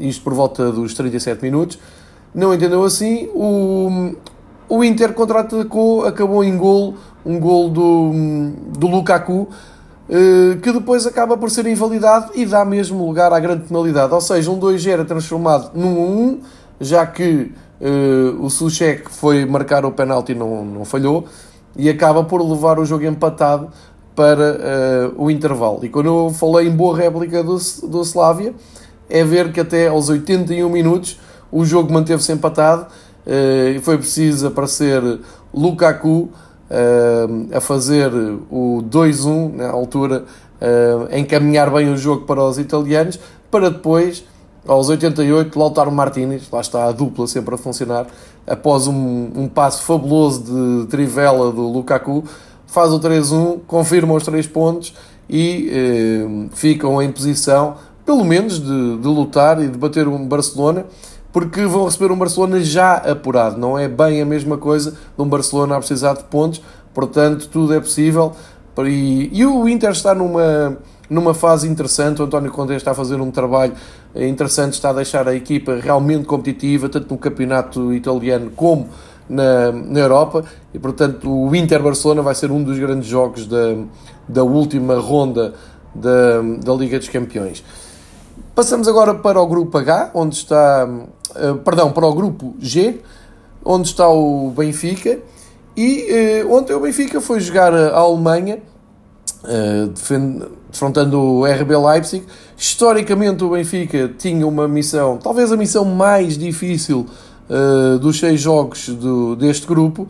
isto 0.00 0.24
por 0.24 0.32
volta 0.32 0.72
dos 0.72 0.94
37 0.94 1.42
minutos, 1.42 1.78
não 2.34 2.54
entendeu 2.54 2.82
assim, 2.84 3.28
o, 3.34 4.14
o 4.68 4.82
Inter 4.82 5.12
contra-atacou, 5.12 6.06
acabou 6.06 6.42
em 6.42 6.56
gol, 6.56 6.94
um 7.24 7.38
gol 7.38 7.68
do, 7.68 8.10
do 8.78 8.86
Lukaku, 8.86 9.48
eh, 10.08 10.58
que 10.60 10.70
depois 10.72 11.06
acaba 11.06 11.38
por 11.38 11.50
ser 11.50 11.66
invalidado 11.66 12.32
e 12.34 12.44
dá 12.44 12.64
mesmo 12.64 13.06
lugar 13.06 13.32
à 13.32 13.40
grande 13.40 13.64
penalidade. 13.64 14.12
Ou 14.12 14.20
seja, 14.20 14.50
um 14.50 14.58
2 14.58 14.86
era 14.86 15.04
transformado 15.04 15.70
num 15.74 16.34
1-1, 16.34 16.38
já 16.80 17.06
que 17.06 17.52
uh, 17.80 18.44
o 18.44 18.50
Suchek 18.50 19.04
foi 19.10 19.46
marcar 19.46 19.84
o 19.84 19.92
penalti 19.92 20.32
e 20.32 20.34
não, 20.34 20.64
não 20.64 20.84
falhou, 20.84 21.24
e 21.76 21.88
acaba 21.88 22.24
por 22.24 22.42
levar 22.42 22.78
o 22.78 22.84
jogo 22.84 23.06
empatado 23.06 23.70
para 24.14 25.12
uh, 25.16 25.24
o 25.24 25.30
intervalo. 25.30 25.80
E 25.82 25.88
quando 25.88 26.06
eu 26.06 26.30
falei 26.30 26.68
em 26.68 26.70
boa 26.70 26.96
réplica 26.96 27.42
do, 27.42 27.56
do 27.84 28.02
Slavia, 28.02 28.52
é 29.08 29.24
ver 29.24 29.52
que 29.52 29.60
até 29.60 29.88
aos 29.88 30.08
81 30.08 30.68
minutos 30.68 31.18
o 31.52 31.64
jogo 31.64 31.92
manteve-se 31.92 32.32
empatado 32.32 32.86
eh, 33.26 33.74
e 33.76 33.80
foi 33.80 33.98
preciso 33.98 34.48
aparecer 34.48 35.02
Lukaku 35.54 36.30
eh, 36.74 37.56
a 37.56 37.60
fazer 37.60 38.10
o 38.50 38.82
2-1 38.88 39.56
na 39.56 39.70
altura, 39.70 40.24
eh, 40.58 41.18
encaminhar 41.18 41.70
bem 41.70 41.92
o 41.92 41.96
jogo 41.98 42.24
para 42.24 42.42
os 42.42 42.58
italianos, 42.58 43.20
para 43.50 43.70
depois, 43.70 44.24
aos 44.66 44.88
88, 44.88 45.58
Lautaro 45.58 45.92
Martinez, 45.92 46.48
lá 46.50 46.62
está 46.62 46.86
a 46.86 46.92
dupla 46.92 47.26
sempre 47.26 47.54
a 47.54 47.58
funcionar, 47.58 48.06
após 48.46 48.86
um, 48.86 49.30
um 49.36 49.48
passo 49.48 49.82
fabuloso 49.82 50.44
de 50.44 50.86
trivela 50.86 51.52
do 51.52 51.68
Lukaku, 51.68 52.24
faz 52.66 52.90
o 52.90 52.98
3-1, 52.98 53.60
confirma 53.66 54.14
os 54.14 54.22
3 54.22 54.46
pontos 54.46 54.94
e 55.28 55.68
eh, 55.70 56.48
ficam 56.54 57.02
em 57.02 57.12
posição, 57.12 57.76
pelo 58.06 58.24
menos, 58.24 58.58
de, 58.58 58.96
de 58.96 59.08
lutar 59.08 59.62
e 59.62 59.68
de 59.68 59.76
bater 59.76 60.08
um 60.08 60.26
Barcelona 60.26 60.86
porque 61.32 61.64
vão 61.64 61.84
receber 61.84 62.12
um 62.12 62.16
Barcelona 62.16 62.60
já 62.60 62.96
apurado. 62.96 63.58
Não 63.58 63.78
é 63.78 63.88
bem 63.88 64.20
a 64.20 64.26
mesma 64.26 64.58
coisa 64.58 64.90
de 64.90 65.22
um 65.22 65.26
Barcelona 65.26 65.76
a 65.76 65.78
precisar 65.78 66.14
de 66.14 66.24
pontos, 66.24 66.60
portanto, 66.92 67.48
tudo 67.48 67.72
é 67.72 67.80
possível. 67.80 68.32
E, 68.78 69.30
e 69.32 69.44
o 69.46 69.68
Inter 69.68 69.90
está 69.90 70.14
numa, 70.14 70.76
numa 71.08 71.34
fase 71.34 71.68
interessante. 71.68 72.20
O 72.20 72.24
António 72.24 72.50
Conte 72.50 72.74
está 72.74 72.90
a 72.90 72.94
fazer 72.94 73.20
um 73.20 73.30
trabalho 73.30 73.72
interessante, 74.14 74.74
está 74.74 74.90
a 74.90 74.92
deixar 74.92 75.26
a 75.26 75.34
equipa 75.34 75.76
realmente 75.76 76.26
competitiva, 76.26 76.88
tanto 76.88 77.10
no 77.10 77.18
campeonato 77.18 77.92
italiano 77.92 78.50
como 78.54 78.88
na, 79.28 79.72
na 79.72 80.00
Europa. 80.00 80.44
E 80.72 80.78
portanto, 80.78 81.30
o 81.30 81.54
Inter-Barcelona 81.54 82.22
vai 82.22 82.34
ser 82.34 82.50
um 82.50 82.62
dos 82.62 82.78
grandes 82.78 83.08
jogos 83.08 83.46
da, 83.46 83.76
da 84.28 84.44
última 84.44 84.96
ronda 84.96 85.54
da, 85.94 86.40
da 86.62 86.74
Liga 86.74 86.98
dos 86.98 87.08
Campeões. 87.08 87.62
Passamos 88.54 88.86
agora 88.86 89.14
para 89.14 89.40
o 89.40 89.46
grupo 89.46 89.78
H, 89.78 90.10
onde 90.14 90.36
está 90.36 90.88
eh, 91.34 91.54
perdão, 91.64 91.90
para 91.90 92.06
o 92.06 92.14
grupo 92.14 92.54
G, 92.58 93.00
onde 93.64 93.88
está 93.88 94.08
o 94.08 94.50
Benfica. 94.50 95.18
E 95.76 96.42
uh, 96.44 96.54
ontem 96.54 96.74
o 96.74 96.80
Benfica 96.80 97.20
foi 97.20 97.40
jogar 97.40 97.72
a 97.72 97.96
Alemanha, 97.96 98.58
uh, 99.44 99.88
defrontando 100.70 101.18
o 101.18 101.46
RB 101.46 101.74
Leipzig. 101.76 102.26
Historicamente, 102.56 103.42
o 103.42 103.50
Benfica 103.50 104.10
tinha 104.18 104.46
uma 104.46 104.68
missão, 104.68 105.16
talvez 105.16 105.50
a 105.50 105.56
missão 105.56 105.84
mais 105.84 106.36
difícil 106.36 107.06
uh, 107.48 107.98
dos 107.98 108.18
seis 108.18 108.40
jogos 108.40 108.90
do, 108.90 109.34
deste 109.36 109.66
grupo, 109.66 110.06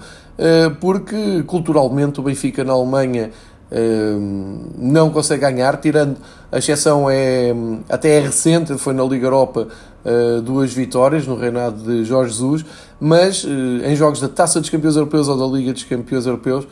porque 0.80 1.44
culturalmente 1.46 2.18
o 2.18 2.22
Benfica 2.22 2.64
na 2.64 2.72
Alemanha 2.72 3.30
não 4.76 5.10
consegue 5.10 5.40
ganhar, 5.40 5.78
tirando 5.78 6.16
a 6.50 6.58
exceção 6.58 7.08
é 7.08 7.54
até 7.88 8.18
é 8.18 8.20
recente, 8.20 8.76
foi 8.76 8.92
na 8.92 9.02
Liga 9.02 9.26
Europa 9.26 9.68
uh, 10.04 10.42
duas 10.42 10.72
vitórias 10.72 11.26
no 11.26 11.34
reinado 11.34 11.82
de 11.82 12.04
Jorge 12.04 12.32
Jesus, 12.32 12.64
mas 13.00 13.44
uh, 13.44 13.48
em 13.84 13.96
jogos 13.96 14.20
da 14.20 14.28
Taça 14.28 14.60
dos 14.60 14.68
Campeões 14.68 14.96
Europeus 14.96 15.28
ou 15.28 15.38
da 15.38 15.46
Liga 15.56 15.72
dos 15.72 15.84
Campeões 15.84 16.26
Europeus, 16.26 16.66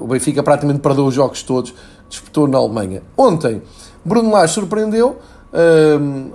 o 0.00 0.06
Benfica 0.08 0.42
praticamente 0.42 0.80
perdeu 0.80 1.06
os 1.06 1.14
jogos 1.14 1.44
todos, 1.44 1.72
disputou 2.08 2.48
na 2.48 2.58
Alemanha. 2.58 3.02
Ontem, 3.16 3.62
Bruno 4.04 4.32
Lage 4.32 4.52
surpreendeu. 4.52 5.16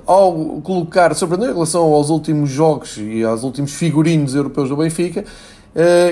ao 0.08 0.62
colocar, 0.64 1.14
surpreendeu 1.16 1.50
em 1.50 1.54
relação 1.54 1.84
aos 1.94 2.10
últimos 2.10 2.50
jogos 2.50 2.96
e 2.98 3.26
aos 3.26 3.44
últimos 3.44 3.74
figurinos 3.74 4.36
europeus 4.36 4.70
do 4.70 4.78
Benfica, 4.78 5.26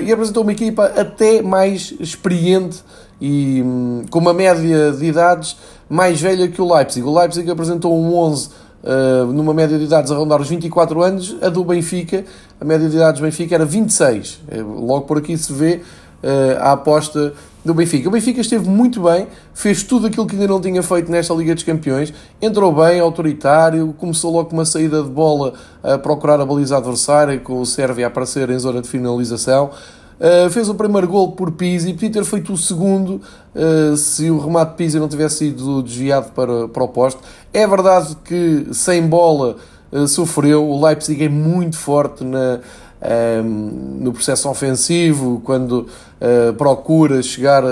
e 0.04 0.12
apresentou 0.12 0.42
uma 0.42 0.52
equipa 0.52 0.84
até 0.84 1.42
mais 1.42 1.92
experiente 1.98 2.82
e 3.20 3.62
um, 3.62 4.04
com 4.10 4.18
uma 4.18 4.32
média 4.32 4.92
de 4.92 5.04
idades 5.04 5.56
mais 5.88 6.20
velha 6.20 6.48
que 6.48 6.60
o 6.60 6.74
Leipzig. 6.74 7.06
O 7.06 7.18
Leipzig 7.18 7.50
apresentou 7.50 7.96
um 7.96 8.14
11 8.14 8.48
uh, 8.48 9.32
numa 9.32 9.54
média 9.54 9.78
de 9.78 9.84
idades 9.84 10.10
a 10.10 10.16
rondar 10.16 10.40
os 10.40 10.48
24 10.48 11.02
anos, 11.02 11.36
a 11.42 11.48
do 11.48 11.64
Benfica, 11.64 12.24
a 12.60 12.64
média 12.64 12.88
de 12.88 12.96
idades 12.96 13.20
do 13.20 13.24
Benfica 13.24 13.54
era 13.54 13.64
26. 13.64 14.40
Uh, 14.52 14.86
logo 14.86 15.02
por 15.02 15.18
aqui 15.18 15.36
se 15.36 15.52
vê 15.52 15.80
uh, 16.22 16.58
a 16.60 16.72
aposta 16.72 17.32
do 17.68 17.74
Benfica. 17.74 18.08
O 18.08 18.10
Benfica 18.10 18.40
esteve 18.40 18.66
muito 18.66 19.02
bem, 19.02 19.26
fez 19.52 19.82
tudo 19.82 20.06
aquilo 20.06 20.26
que 20.26 20.34
ainda 20.34 20.48
não 20.48 20.58
tinha 20.58 20.82
feito 20.82 21.10
nesta 21.12 21.34
Liga 21.34 21.54
dos 21.54 21.62
Campeões, 21.62 22.14
entrou 22.40 22.72
bem, 22.74 22.98
autoritário, 22.98 23.94
começou 23.98 24.32
logo 24.32 24.48
com 24.48 24.56
uma 24.56 24.64
saída 24.64 25.02
de 25.02 25.10
bola 25.10 25.52
a 25.82 25.98
procurar 25.98 26.40
a 26.40 26.46
baliza 26.46 26.78
adversária, 26.78 27.38
com 27.38 27.60
o 27.60 27.66
Sérvia 27.66 28.06
a 28.06 28.08
aparecer 28.08 28.48
em 28.48 28.58
zona 28.58 28.80
de 28.80 28.88
finalização. 28.88 29.70
Uh, 30.18 30.50
fez 30.50 30.68
o 30.68 30.74
primeiro 30.74 31.06
gol 31.06 31.32
por 31.32 31.52
Pizzi, 31.52 31.92
podia 31.92 32.10
ter 32.10 32.24
feito 32.24 32.52
o 32.52 32.56
segundo 32.56 33.20
uh, 33.54 33.96
se 33.96 34.30
o 34.30 34.38
remate 34.38 34.70
de 34.70 34.76
Pizzi 34.78 34.98
não 34.98 35.06
tivesse 35.06 35.36
sido 35.36 35.82
desviado 35.82 36.32
para, 36.32 36.68
para 36.68 36.82
o 36.82 36.88
poste. 36.88 37.20
É 37.52 37.66
verdade 37.66 38.16
que 38.24 38.66
sem 38.72 39.06
bola 39.06 39.56
uh, 39.92 40.08
sofreu, 40.08 40.66
o 40.66 40.84
Leipzig 40.84 41.22
é 41.22 41.28
muito 41.28 41.76
forte 41.76 42.24
na, 42.24 42.60
no 43.44 44.12
processo 44.12 44.48
ofensivo, 44.48 45.40
quando 45.44 45.86
procura 46.56 47.22
chegar 47.22 47.62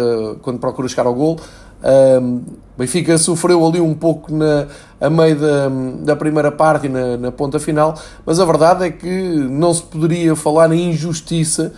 quando 0.43 0.59
procura 0.59 0.89
chegar 0.89 1.07
ao 1.07 1.15
gol. 1.15 1.39
Um, 1.83 2.43
Benfica 2.77 3.17
sofreu 3.17 3.65
ali 3.67 3.81
um 3.81 3.95
pouco 3.95 4.33
na, 4.33 4.67
a 5.01 5.09
meio 5.09 5.37
da, 5.37 5.69
da 6.03 6.17
primeira 6.17 6.53
parte 6.53 6.87
e 6.87 6.89
na, 6.91 7.17
na 7.17 7.33
ponta 7.33 7.59
final, 7.59 7.99
mas 8.25 8.39
a 8.39 8.45
verdade 8.45 8.85
é 8.85 8.91
que 8.91 9.09
não 9.09 9.73
se 9.73 9.83
poderia 9.83 10.37
falar 10.37 10.71
em 10.73 10.91
injustiça 10.91 11.73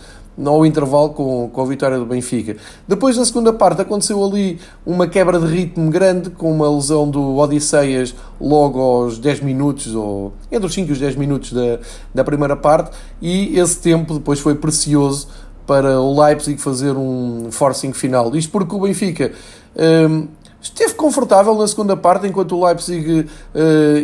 ao 0.45 0.65
intervalo 0.65 1.09
com, 1.09 1.49
com 1.49 1.61
a 1.61 1.65
vitória 1.65 1.97
do 1.97 2.05
Benfica. 2.05 2.55
Depois, 2.87 3.17
na 3.17 3.25
segunda 3.25 3.51
parte, 3.51 3.81
aconteceu 3.81 4.23
ali 4.23 4.59
uma 4.85 5.07
quebra 5.07 5.39
de 5.39 5.47
ritmo 5.47 5.89
grande, 5.89 6.29
com 6.29 6.51
uma 6.51 6.69
lesão 6.69 7.09
do 7.09 7.37
Odisseias 7.37 8.15
logo 8.39 8.79
aos 8.79 9.17
10 9.17 9.41
minutos, 9.41 9.93
ou 9.95 10.33
entre 10.51 10.67
os 10.67 10.73
5 10.73 10.89
e 10.89 10.91
os 10.93 10.99
10 10.99 11.15
minutos 11.15 11.53
da, 11.53 11.79
da 12.13 12.23
primeira 12.23 12.55
parte, 12.55 12.91
e 13.21 13.57
esse 13.59 13.79
tempo 13.79 14.13
depois 14.13 14.39
foi 14.39 14.55
precioso 14.55 15.27
para 15.69 16.01
o 16.01 16.19
Leipzig 16.19 16.59
fazer 16.59 16.97
um 16.97 17.49
forcing 17.51 17.93
final. 17.93 18.35
Isto 18.35 18.51
porque 18.51 18.75
o 18.75 18.79
Benfica 18.79 19.31
um, 20.09 20.27
esteve 20.59 20.95
confortável 20.95 21.53
na 21.53 21.67
segunda 21.67 21.95
parte, 21.95 22.25
enquanto 22.25 22.55
o 22.55 22.65
Leipzig 22.65 23.19
uh, 23.19 23.27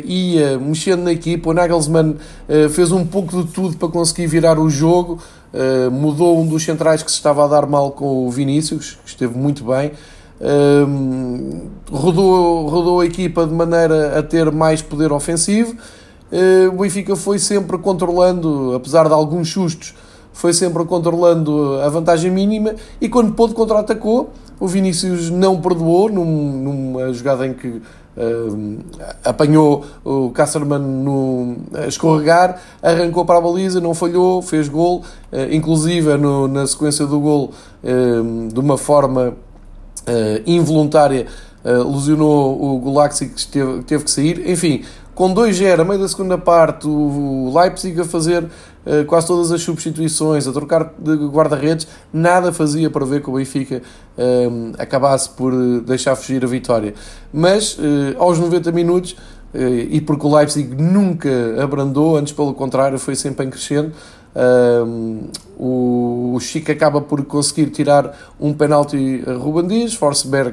ia 0.05 0.59
mexendo 0.59 1.01
na 1.01 1.11
equipa. 1.11 1.49
O 1.49 1.53
Nagelsmann 1.53 2.11
uh, 2.11 2.69
fez 2.69 2.91
um 2.91 3.03
pouco 3.03 3.43
de 3.43 3.51
tudo 3.51 3.75
para 3.77 3.87
conseguir 3.87 4.27
virar 4.27 4.59
o 4.59 4.69
jogo. 4.69 5.19
Uh, 5.55 5.89
mudou 5.89 6.37
um 6.37 6.45
dos 6.45 6.63
centrais 6.63 7.01
que 7.01 7.09
se 7.09 7.15
estava 7.15 7.45
a 7.45 7.47
dar 7.47 7.65
mal 7.65 7.91
com 7.91 8.27
o 8.27 8.29
Vinícius, 8.29 8.97
que 9.05 9.09
esteve 9.09 9.37
muito 9.37 9.63
bem. 9.63 9.93
Uh, 10.41 11.69
rodou, 11.89 12.67
rodou 12.67 12.99
a 12.99 13.05
equipa 13.05 13.47
de 13.47 13.53
maneira 13.53 14.19
a 14.19 14.21
ter 14.21 14.51
mais 14.51 14.81
poder 14.81 15.13
ofensivo. 15.13 15.73
Uh, 16.29 16.73
o 16.73 16.81
Benfica 16.81 17.15
foi 17.15 17.39
sempre 17.39 17.77
controlando, 17.77 18.73
apesar 18.75 19.07
de 19.07 19.13
alguns 19.13 19.49
sustos, 19.49 19.95
foi 20.33 20.51
sempre 20.51 20.83
controlando 20.83 21.79
a 21.81 21.87
vantagem 21.87 22.29
mínima 22.29 22.75
e 22.99 23.07
quando 23.07 23.31
pôde 23.31 23.53
contra-atacou, 23.53 24.31
o 24.59 24.67
Vinícius 24.67 25.29
não 25.29 25.61
perdoou 25.61 26.09
num, 26.09 26.51
numa 26.51 27.13
jogada 27.13 27.47
em 27.47 27.53
que 27.53 27.81
uh, 28.17 28.79
apanhou 29.23 29.85
o 30.03 30.29
Kasserman 30.31 30.79
no, 30.79 31.57
a 31.73 31.87
escorregar, 31.87 32.61
arrancou 32.81 33.25
para 33.25 33.37
a 33.37 33.41
baliza, 33.41 33.79
não 33.79 33.93
falhou, 33.93 34.41
fez 34.41 34.67
gol, 34.67 35.03
uh, 35.31 35.51
inclusive 35.51 36.17
no, 36.17 36.47
na 36.47 36.65
sequência 36.65 37.05
do 37.05 37.19
gol, 37.19 37.51
uh, 37.83 38.47
de 38.53 38.59
uma 38.59 38.77
forma 38.77 39.35
involuntária, 40.45 41.25
lesionou 41.63 42.63
o 42.63 42.79
Gulaxi 42.79 43.27
que 43.27 43.47
teve, 43.47 43.81
teve 43.81 44.03
que 44.03 44.11
sair. 44.11 44.47
Enfim, 44.47 44.83
com 45.15 45.33
2-0, 45.33 45.79
a 45.79 45.83
meio 45.85 45.99
da 45.99 46.07
segunda 46.09 46.37
parte, 46.37 46.85
o 46.85 47.49
Leipzig 47.55 48.01
a 48.01 48.03
fazer 48.03 48.45
eh, 48.85 49.05
quase 49.05 49.25
todas 49.25 49.49
as 49.49 49.61
substituições, 49.61 50.45
a 50.45 50.51
trocar 50.51 50.93
de 50.99 51.15
guarda-redes, 51.27 51.87
nada 52.13 52.51
fazia 52.51 52.89
para 52.89 53.05
ver 53.05 53.23
que 53.23 53.29
o 53.29 53.33
Benfica 53.33 53.81
eh, 54.17 54.49
acabasse 54.77 55.29
por 55.29 55.53
eh, 55.53 55.79
deixar 55.85 56.17
fugir 56.17 56.43
a 56.43 56.47
vitória. 56.47 56.93
Mas 57.33 57.77
uh, 57.77 58.15
aos 58.19 58.37
90 58.37 58.71
minutos, 58.73 59.13
uh, 59.53 59.57
e 59.89 60.01
porque 60.01 60.27
o 60.27 60.35
Leipzig 60.35 60.75
nunca 60.75 61.29
abrandou, 61.63 62.17
antes 62.17 62.33
pelo 62.33 62.53
contrário, 62.53 62.99
foi 62.99 63.15
sempre 63.15 63.45
em 63.45 63.49
crescendo. 63.49 63.93
O 65.57 66.37
Chico 66.41 66.69
acaba 66.69 66.99
por 66.99 67.23
conseguir 67.23 67.67
tirar 67.67 68.33
um 68.37 68.53
penalti 68.53 69.23
a 69.25 69.31
Ruben 69.31 69.65
Dias, 69.65 69.97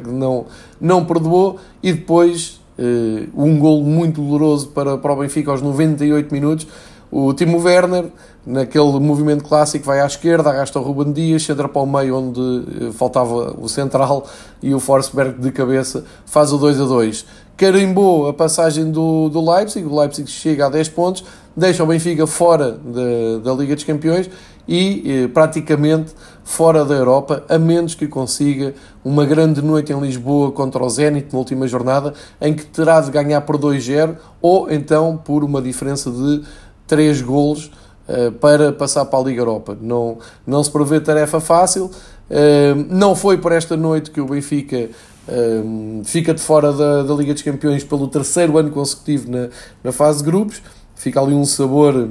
não, 0.06 0.46
não 0.80 1.04
perdoou 1.04 1.58
e 1.82 1.92
depois 1.92 2.61
uh, 2.78 3.28
um 3.34 3.58
gol 3.58 3.82
muito 3.82 4.20
doloroso 4.20 4.68
para, 4.68 4.98
para 4.98 5.12
o 5.12 5.16
Benfica 5.16 5.50
aos 5.50 5.62
98 5.62 6.32
minutos 6.32 6.66
o 7.12 7.34
Timo 7.34 7.62
Werner, 7.62 8.06
naquele 8.44 8.98
movimento 8.98 9.44
clássico, 9.44 9.84
vai 9.84 10.00
à 10.00 10.06
esquerda, 10.06 10.48
arrasta 10.48 10.80
o 10.80 10.82
Ruben 10.82 11.12
Dias, 11.12 11.46
entra 11.48 11.68
para 11.68 11.82
o 11.82 11.86
meio 11.86 12.16
onde 12.16 12.86
eh, 12.86 12.92
faltava 12.92 13.54
o 13.60 13.68
central 13.68 14.26
e 14.62 14.74
o 14.74 14.80
Forsberg 14.80 15.38
de 15.38 15.52
cabeça 15.52 16.06
faz 16.24 16.54
o 16.54 16.56
2 16.56 16.80
a 16.80 16.84
2. 16.86 17.26
Carimbou 17.54 18.30
a 18.30 18.32
passagem 18.32 18.90
do, 18.90 19.28
do 19.28 19.52
Leipzig, 19.52 19.86
o 19.86 19.94
Leipzig 19.94 20.26
chega 20.30 20.64
a 20.64 20.70
10 20.70 20.88
pontos, 20.88 21.22
deixa 21.56 21.82
o 21.82 21.86
Benfica 21.86 22.26
fora 22.26 22.72
da, 22.72 23.38
da 23.42 23.52
Liga 23.54 23.74
dos 23.74 23.84
Campeões 23.84 24.28
e 24.66 25.24
eh, 25.24 25.28
praticamente 25.28 26.12
fora 26.44 26.84
da 26.84 26.94
Europa, 26.94 27.44
a 27.48 27.58
menos 27.58 27.94
que 27.94 28.06
consiga 28.06 28.74
uma 29.04 29.24
grande 29.24 29.60
noite 29.62 29.92
em 29.92 30.00
Lisboa 30.00 30.52
contra 30.52 30.82
o 30.82 30.88
Zenit 30.88 31.32
na 31.32 31.38
última 31.38 31.66
jornada, 31.66 32.14
em 32.40 32.54
que 32.54 32.64
terá 32.64 33.00
de 33.00 33.10
ganhar 33.10 33.40
por 33.42 33.58
2-0 33.58 34.16
ou 34.40 34.70
então 34.70 35.16
por 35.16 35.44
uma 35.44 35.60
diferença 35.60 36.10
de 36.10 36.42
três 36.86 37.20
golos 37.20 37.70
uh, 38.08 38.32
para 38.32 38.72
passar 38.72 39.04
para 39.06 39.18
a 39.18 39.22
Liga 39.22 39.40
Europa. 39.40 39.76
Não, 39.80 40.18
não 40.46 40.62
se 40.62 40.70
prevê 40.70 41.00
tarefa 41.00 41.40
fácil. 41.40 41.90
Uh, 42.30 42.86
não 42.88 43.14
foi 43.14 43.38
por 43.38 43.52
esta 43.52 43.76
noite 43.76 44.10
que 44.10 44.20
o 44.20 44.26
Benfica 44.26 44.90
uh, 45.28 46.02
fica 46.04 46.32
de 46.32 46.40
fora 46.40 46.72
da, 46.72 47.02
da, 47.02 47.14
Liga 47.14 47.32
dos 47.32 47.42
Campeões 47.42 47.84
pelo 47.84 48.08
terceiro 48.08 48.58
ano 48.58 48.70
consecutivo 48.70 49.30
na, 49.30 49.48
na 49.82 49.92
fase 49.92 50.18
de 50.18 50.24
grupos. 50.24 50.62
Fica 51.02 51.20
ali 51.20 51.34
um 51.34 51.44
sabor 51.44 52.10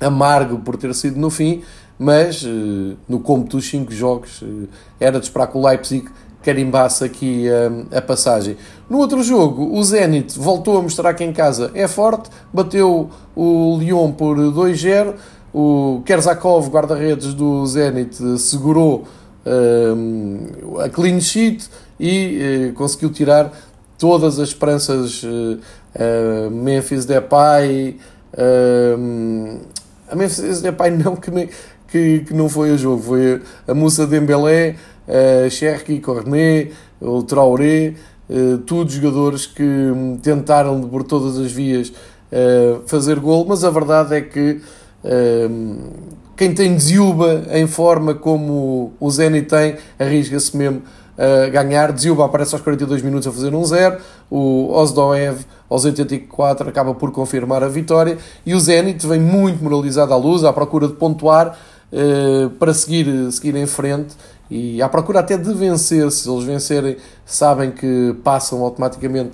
amargo 0.00 0.60
por 0.60 0.76
ter 0.76 0.94
sido 0.94 1.18
no 1.18 1.30
fim, 1.30 1.62
mas 1.98 2.46
no 3.08 3.18
cômputo 3.20 3.56
dos 3.56 3.68
cinco 3.68 3.92
jogos 3.92 4.42
era 4.98 5.18
de 5.18 5.26
esperar 5.26 5.48
que 5.48 5.58
o 5.58 5.66
Leipzig 5.66 6.08
carimbasse 6.42 7.04
aqui 7.04 7.46
a, 7.92 7.98
a 7.98 8.00
passagem. 8.00 8.56
No 8.88 8.98
outro 8.98 9.20
jogo, 9.22 9.76
o 9.76 9.82
Zenit 9.82 10.38
voltou 10.38 10.78
a 10.78 10.82
mostrar 10.82 11.12
que 11.12 11.24
em 11.24 11.32
casa 11.32 11.72
é 11.74 11.88
forte, 11.88 12.30
bateu 12.52 13.10
o 13.34 13.76
Lyon 13.78 14.12
por 14.12 14.38
2-0. 14.38 15.14
O 15.52 16.00
Kerzakov, 16.06 16.70
guarda-redes 16.70 17.34
do 17.34 17.66
Zenit, 17.66 18.16
segurou 18.38 19.04
a 20.84 20.88
clean 20.88 21.20
sheet 21.20 21.68
e 21.98 22.70
uh, 22.70 22.74
conseguiu 22.74 23.10
tirar 23.10 23.52
todas 23.98 24.38
as 24.38 24.48
esperanças. 24.48 25.22
Uh, 25.22 25.58
uh, 25.94 26.50
Memphis 26.50 27.04
Depay. 27.04 27.98
A 28.36 30.16
Memphis 30.16 30.60
Depay 30.60 30.90
não, 30.90 31.16
que, 31.16 31.30
que, 31.88 32.20
que 32.20 32.34
não 32.34 32.48
foi 32.48 32.72
a 32.72 32.76
jogo, 32.76 33.02
foi 33.02 33.42
a 33.66 33.74
Moussa 33.74 34.06
Dembélé 34.06 34.76
uh, 35.06 35.50
Cherki, 35.50 36.00
Cornet, 36.00 36.72
o 37.00 37.22
Traoré, 37.22 37.94
uh, 38.28 38.58
todos 38.58 38.94
jogadores 38.94 39.46
que 39.46 39.62
hum, 39.62 40.18
tentaram 40.22 40.80
por 40.82 41.02
todas 41.02 41.38
as 41.38 41.50
vias 41.50 41.88
uh, 41.88 42.82
fazer 42.86 43.18
gol, 43.18 43.44
mas 43.46 43.64
a 43.64 43.70
verdade 43.70 44.14
é 44.14 44.20
que 44.20 44.60
uh, 45.04 45.90
quem 46.36 46.54
tem 46.54 46.76
Dziuba 46.76 47.44
em 47.50 47.66
forma 47.66 48.14
como 48.14 48.92
o 48.98 49.10
Zenit 49.10 49.48
tem, 49.48 49.76
arrisca-se 49.98 50.56
mesmo 50.56 50.82
a 51.18 51.50
ganhar. 51.50 51.92
Dziuba 51.92 52.24
aparece 52.24 52.54
aos 52.54 52.62
42 52.62 53.02
minutos 53.02 53.28
a 53.28 53.32
fazer 53.32 53.54
um 53.54 53.62
0, 53.62 53.98
o 54.30 54.72
Ozdoev 54.72 55.44
aos 55.70 55.84
84 55.84 56.68
acaba 56.68 56.94
por 56.94 57.12
confirmar 57.12 57.62
a 57.62 57.68
vitória 57.68 58.18
e 58.44 58.54
o 58.54 58.60
Zenit 58.60 59.06
vem 59.06 59.20
muito 59.20 59.64
moralizado 59.64 60.12
à 60.12 60.16
luz, 60.16 60.44
à 60.44 60.52
procura 60.52 60.88
de 60.88 60.94
pontuar 60.94 61.56
para 62.58 62.72
seguir, 62.72 63.32
seguir 63.32 63.56
em 63.56 63.66
frente 63.66 64.14
e 64.50 64.82
à 64.82 64.88
procura 64.88 65.20
até 65.20 65.36
de 65.36 65.54
vencer, 65.54 66.10
se 66.10 66.28
eles 66.28 66.44
vencerem, 66.44 66.96
sabem 67.24 67.70
que 67.70 68.16
passam 68.24 68.62
automaticamente 68.62 69.30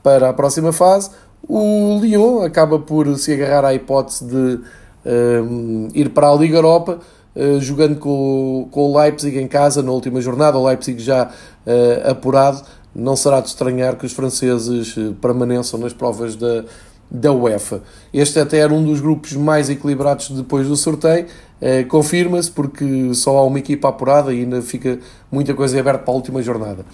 para 0.00 0.28
a 0.28 0.32
próxima 0.32 0.72
fase. 0.72 1.10
O 1.48 1.98
Lyon 2.00 2.42
acaba 2.44 2.78
por 2.78 3.18
se 3.18 3.32
agarrar 3.32 3.64
à 3.64 3.74
hipótese 3.74 4.24
de 4.24 4.60
um, 5.04 5.88
ir 5.92 6.10
para 6.10 6.28
a 6.28 6.34
Liga 6.36 6.58
Europa, 6.58 7.00
uh, 7.34 7.60
jogando 7.60 7.98
com, 7.98 8.68
com 8.70 8.92
o 8.92 8.98
Leipzig 8.98 9.36
em 9.38 9.48
casa 9.48 9.82
na 9.82 9.90
última 9.90 10.20
jornada. 10.20 10.56
O 10.56 10.64
Leipzig 10.64 11.02
já 11.02 11.24
uh, 11.26 12.10
apurado. 12.10 12.62
Não 12.94 13.14
será 13.14 13.40
de 13.40 13.48
estranhar 13.48 13.96
que 13.96 14.06
os 14.06 14.12
franceses 14.12 14.96
uh, 14.96 15.14
permaneçam 15.20 15.78
nas 15.78 15.92
provas 15.92 16.34
da, 16.36 16.64
da 17.10 17.32
UEFA. 17.32 17.82
Este 18.12 18.38
até 18.38 18.58
era 18.58 18.72
um 18.72 18.84
dos 18.84 19.00
grupos 19.00 19.32
mais 19.32 19.68
equilibrados 19.68 20.30
depois 20.30 20.68
do 20.68 20.76
sorteio. 20.76 21.26
Eh, 21.60 21.84
confirma-se 21.84 22.50
porque 22.50 23.12
só 23.14 23.36
há 23.36 23.44
uma 23.44 23.58
equipa 23.58 23.88
apurada 23.88 24.32
e 24.32 24.40
ainda 24.40 24.62
fica 24.62 24.98
muita 25.30 25.52
coisa 25.52 25.78
aberta 25.78 26.04
para 26.04 26.12
a 26.12 26.16
última 26.16 26.40
jornada. 26.40 26.86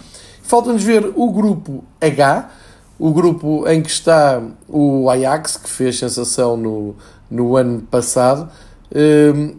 Falta-nos 0.42 0.82
ver 0.82 1.12
o 1.14 1.30
grupo 1.30 1.84
H, 2.00 2.50
o 2.98 3.12
grupo 3.12 3.68
em 3.68 3.82
que 3.82 3.90
está 3.90 4.42
o 4.68 5.08
Ajax, 5.10 5.56
que 5.56 5.68
fez 5.68 5.98
sensação 5.98 6.56
no, 6.56 6.96
no 7.30 7.56
ano 7.56 7.82
passado, 7.82 8.48
eh, 8.92 9.54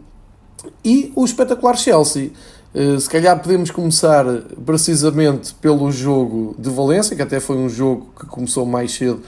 e 0.84 1.12
o 1.16 1.24
espetacular 1.24 1.78
Chelsea. 1.78 2.32
Eh, 2.80 3.00
se 3.00 3.10
calhar 3.10 3.42
podemos 3.42 3.72
começar 3.72 4.24
precisamente 4.64 5.52
pelo 5.56 5.92
jogo 5.92 6.56
de 6.60 6.70
Valência, 6.70 7.16
que 7.16 7.24
até 7.24 7.40
foi 7.40 7.58
um 7.58 7.68
jogo 7.68 8.12
que 8.20 8.28
começou 8.28 8.68
mais 8.68 8.94
cedo 8.94 9.20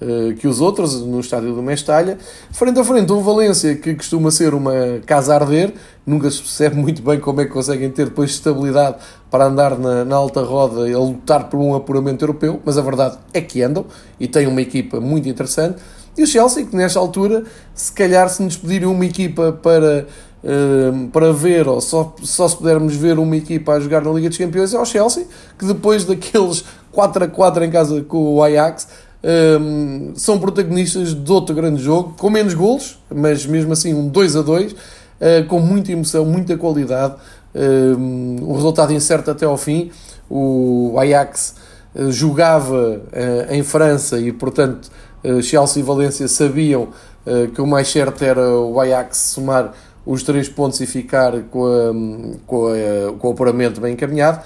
eh, 0.00 0.32
que 0.38 0.48
os 0.48 0.58
outros 0.58 1.02
no 1.02 1.20
estádio 1.20 1.54
do 1.54 1.62
Mestalha. 1.62 2.16
Frente 2.50 2.80
a 2.80 2.84
frente, 2.84 3.12
um 3.12 3.20
Valência 3.20 3.76
que 3.76 3.94
costuma 3.94 4.30
ser 4.30 4.54
uma 4.54 4.72
casa 5.04 5.34
a 5.34 5.36
arder, 5.36 5.74
nunca 6.06 6.30
se 6.30 6.38
percebe 6.38 6.76
muito 6.76 7.02
bem 7.02 7.20
como 7.20 7.42
é 7.42 7.44
que 7.44 7.50
conseguem 7.50 7.90
ter 7.90 8.06
depois 8.06 8.30
estabilidade 8.30 8.96
para 9.30 9.44
andar 9.44 9.78
na, 9.78 10.02
na 10.02 10.16
alta 10.16 10.40
roda 10.40 10.90
a 10.90 10.98
lutar 10.98 11.50
por 11.50 11.60
um 11.60 11.74
apuramento 11.74 12.24
europeu, 12.24 12.62
mas 12.64 12.78
a 12.78 12.80
verdade 12.80 13.18
é 13.34 13.40
que 13.42 13.60
andam 13.60 13.84
e 14.18 14.26
têm 14.26 14.46
uma 14.46 14.62
equipa 14.62 14.98
muito 14.98 15.28
interessante. 15.28 15.76
E 16.16 16.22
o 16.22 16.26
Chelsea, 16.26 16.64
que 16.64 16.74
nesta 16.74 16.98
altura, 16.98 17.44
se 17.74 17.92
calhar 17.92 18.30
se 18.30 18.42
nos 18.42 18.56
pedirem 18.56 18.88
uma 18.88 19.04
equipa 19.04 19.52
para, 19.52 20.06
uh, 20.44 21.08
para 21.08 21.32
ver, 21.32 21.66
ou 21.66 21.80
só, 21.80 22.14
só 22.22 22.46
se 22.46 22.56
pudermos 22.56 22.94
ver 22.94 23.18
uma 23.18 23.36
equipa 23.36 23.72
a 23.72 23.80
jogar 23.80 24.02
na 24.02 24.12
Liga 24.12 24.28
dos 24.28 24.38
Campeões, 24.38 24.72
é 24.72 24.78
o 24.78 24.84
Chelsea, 24.84 25.26
que 25.58 25.64
depois 25.64 26.04
daqueles 26.04 26.64
4 26.92 27.24
a 27.24 27.28
4 27.28 27.64
em 27.64 27.70
casa 27.70 28.02
com 28.02 28.34
o 28.34 28.42
Ajax, 28.42 28.86
um, 29.24 30.12
são 30.14 30.38
protagonistas 30.38 31.14
de 31.14 31.32
outro 31.32 31.54
grande 31.54 31.82
jogo, 31.82 32.14
com 32.18 32.28
menos 32.28 32.52
golos, 32.52 32.98
mas 33.12 33.46
mesmo 33.46 33.72
assim 33.72 33.94
um 33.94 34.06
2 34.06 34.36
a 34.36 34.42
2, 34.42 34.72
uh, 34.72 34.76
com 35.48 35.60
muita 35.60 35.92
emoção, 35.92 36.24
muita 36.26 36.56
qualidade, 36.58 37.14
um, 37.54 38.50
um 38.50 38.52
resultado 38.54 38.92
incerto 38.92 39.30
até 39.30 39.46
ao 39.46 39.56
fim. 39.56 39.90
O 40.28 40.96
Ajax 40.98 41.54
uh, 41.94 42.12
jogava 42.12 43.00
uh, 43.00 43.52
em 43.52 43.62
França 43.62 44.18
e, 44.18 44.30
portanto, 44.30 44.90
Chelsea 45.42 45.80
e 45.80 45.82
Valência 45.82 46.28
sabiam 46.28 46.88
que 47.54 47.62
o 47.62 47.66
mais 47.66 47.88
certo 47.88 48.22
era 48.22 48.46
o 48.46 48.78
Ajax 48.78 49.16
somar 49.16 49.72
os 50.06 50.22
três 50.22 50.48
pontos 50.48 50.80
e 50.80 50.86
ficar 50.86 51.32
com, 51.44 51.64
a, 51.66 52.46
com, 52.46 52.66
a, 52.68 53.12
com 53.18 53.28
o 53.28 53.32
apuramento 53.32 53.80
bem 53.80 53.94
encaminhado. 53.94 54.40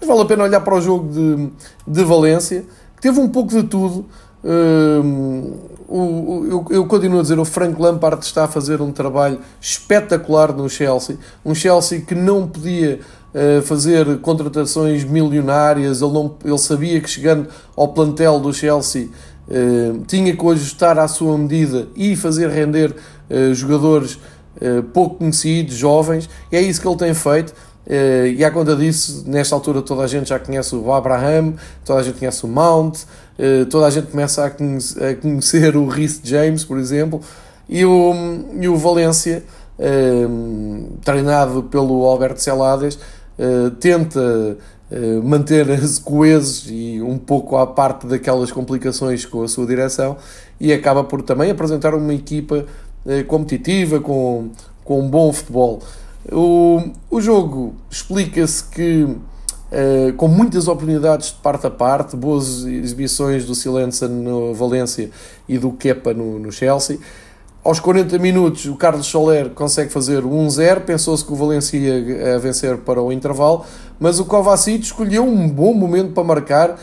Mas 0.00 0.08
vale 0.08 0.20
a 0.22 0.24
pena 0.24 0.44
olhar 0.44 0.60
para 0.60 0.74
o 0.74 0.80
jogo 0.80 1.12
de, 1.12 1.50
de 1.86 2.04
Valência 2.04 2.64
teve 3.00 3.18
um 3.20 3.28
pouco 3.28 3.50
de 3.50 3.62
tudo. 3.64 4.06
Um, 4.44 5.54
o, 5.88 6.46
eu, 6.48 6.66
eu, 6.70 6.86
continuo 6.86 7.18
a 7.18 7.22
dizer, 7.22 7.38
o 7.38 7.44
Frank 7.44 7.80
Lampard 7.80 8.24
está 8.24 8.44
a 8.44 8.48
fazer 8.48 8.80
um 8.80 8.92
trabalho 8.92 9.38
espetacular 9.60 10.52
no 10.52 10.68
Chelsea. 10.68 11.16
Um 11.44 11.54
Chelsea 11.54 12.00
que 12.00 12.14
não 12.14 12.46
podia 12.46 13.00
uh, 13.34 13.62
fazer 13.62 14.18
contratações 14.20 15.02
milionárias, 15.04 16.02
ele, 16.02 16.12
não, 16.12 16.34
ele 16.44 16.58
sabia 16.58 17.00
que 17.00 17.08
chegando 17.08 17.48
ao 17.76 17.88
plantel 17.88 18.38
do 18.38 18.52
Chelsea 18.52 19.08
uh, 19.48 20.04
tinha 20.06 20.36
que 20.36 20.46
ajustar 20.46 20.98
à 20.98 21.08
sua 21.08 21.36
medida 21.36 21.88
e 21.96 22.14
fazer 22.14 22.48
render 22.50 22.94
uh, 23.30 23.54
jogadores 23.54 24.18
pouco 24.92 25.16
conhecidos, 25.16 25.74
jovens, 25.74 26.28
e 26.50 26.56
é 26.56 26.60
isso 26.60 26.80
que 26.80 26.88
ele 26.88 26.96
tem 26.96 27.14
feito. 27.14 27.54
Uh, 27.88 28.26
e 28.36 28.44
à 28.44 28.50
conta 28.50 28.76
disso, 28.76 29.24
nesta 29.26 29.54
altura 29.54 29.80
toda 29.80 30.02
a 30.02 30.06
gente 30.06 30.28
já 30.28 30.38
conhece 30.38 30.76
o 30.76 30.92
Abraham, 30.92 31.54
toda 31.86 32.00
a 32.00 32.02
gente 32.02 32.18
conhece 32.18 32.44
o 32.44 32.48
Mount, 32.48 32.98
uh, 32.98 33.64
toda 33.70 33.86
a 33.86 33.90
gente 33.90 34.08
começa 34.08 34.44
a, 34.44 34.50
conhecer, 34.50 35.74
o 35.74 35.86
Rhys 35.86 36.20
James, 36.22 36.64
por 36.64 36.76
exemplo, 36.76 37.22
e 37.66 37.86
o, 37.86 38.12
e 38.60 38.68
o 38.68 38.76
Valência, 38.76 39.42
treinado 41.02 41.62
pelo 41.62 42.04
Alberto 42.04 42.42
Celades, 42.42 42.98
tenta 43.78 44.56
manter-se 45.22 46.00
coesos 46.02 46.66
e 46.68 47.00
um 47.00 47.16
pouco 47.16 47.56
à 47.56 47.66
parte 47.66 48.06
daquelas 48.06 48.50
complicações 48.50 49.24
com 49.24 49.42
a 49.42 49.48
sua 49.48 49.66
direção 49.66 50.16
e 50.58 50.72
acaba 50.72 51.04
por 51.04 51.22
também 51.22 51.50
apresentar 51.50 51.94
uma 51.94 52.12
equipa 52.12 52.64
competitiva, 53.26 54.00
com, 54.00 54.50
com 54.84 55.00
um 55.00 55.08
bom 55.08 55.32
futebol. 55.32 55.80
O, 56.30 56.82
o 57.10 57.20
jogo 57.20 57.74
explica-se 57.90 58.64
que, 58.64 59.04
uh, 59.04 60.12
com 60.16 60.28
muitas 60.28 60.68
oportunidades 60.68 61.28
de 61.28 61.36
parte 61.36 61.66
a 61.66 61.70
parte, 61.70 62.16
boas 62.16 62.64
exibições 62.64 63.46
do 63.46 63.54
Silença 63.54 64.06
no 64.06 64.52
Valência 64.52 65.10
e 65.48 65.56
do 65.56 65.72
Kepa 65.72 66.12
no, 66.12 66.38
no 66.38 66.52
Chelsea. 66.52 66.98
Aos 67.64 67.80
40 67.80 68.18
minutos, 68.18 68.66
o 68.66 68.76
Carlos 68.76 69.06
Soler 69.06 69.50
consegue 69.50 69.90
fazer 69.90 70.22
1-0. 70.22 70.80
Pensou-se 70.80 71.24
que 71.24 71.32
o 71.32 71.36
Valência 71.36 71.76
ia 71.76 72.38
vencer 72.38 72.78
para 72.78 73.02
o 73.02 73.12
intervalo, 73.12 73.64
mas 73.98 74.18
o 74.18 74.24
Kovacic 74.24 74.84
escolheu 74.84 75.24
um 75.24 75.48
bom 75.48 75.74
momento 75.74 76.12
para 76.12 76.24
marcar 76.24 76.78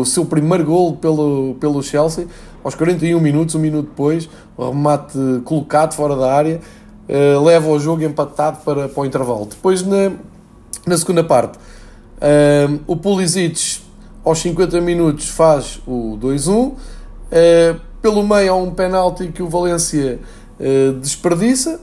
o 0.00 0.04
seu 0.04 0.24
primeiro 0.24 0.64
gol 0.64 0.96
pelo, 0.96 1.56
pelo 1.60 1.82
Chelsea. 1.82 2.26
Aos 2.62 2.74
41 2.74 3.20
minutos, 3.20 3.54
um 3.54 3.58
minuto 3.58 3.88
depois, 3.88 4.28
o 4.56 4.70
remate 4.70 5.18
colocado 5.44 5.94
fora 5.94 6.16
da 6.16 6.32
área 6.32 6.60
uh, 7.08 7.44
leva 7.44 7.68
o 7.68 7.78
jogo 7.78 8.02
empatado 8.02 8.58
para, 8.64 8.88
para 8.88 9.00
o 9.00 9.06
intervalo. 9.06 9.46
Depois, 9.46 9.82
na, 9.82 10.12
na 10.86 10.98
segunda 10.98 11.22
parte, 11.22 11.56
uh, 11.56 12.80
o 12.86 12.96
Pulisic, 12.96 13.80
aos 14.24 14.40
50 14.40 14.80
minutos, 14.80 15.28
faz 15.28 15.80
o 15.86 16.18
2-1. 16.20 16.50
Uh, 16.50 16.76
eh, 17.30 17.76
pelo 18.00 18.26
meio 18.26 18.52
há 18.52 18.56
um 18.56 18.70
penalti 18.70 19.28
que 19.28 19.42
o 19.42 19.48
Valência 19.48 20.18
desperdiça 21.00 21.80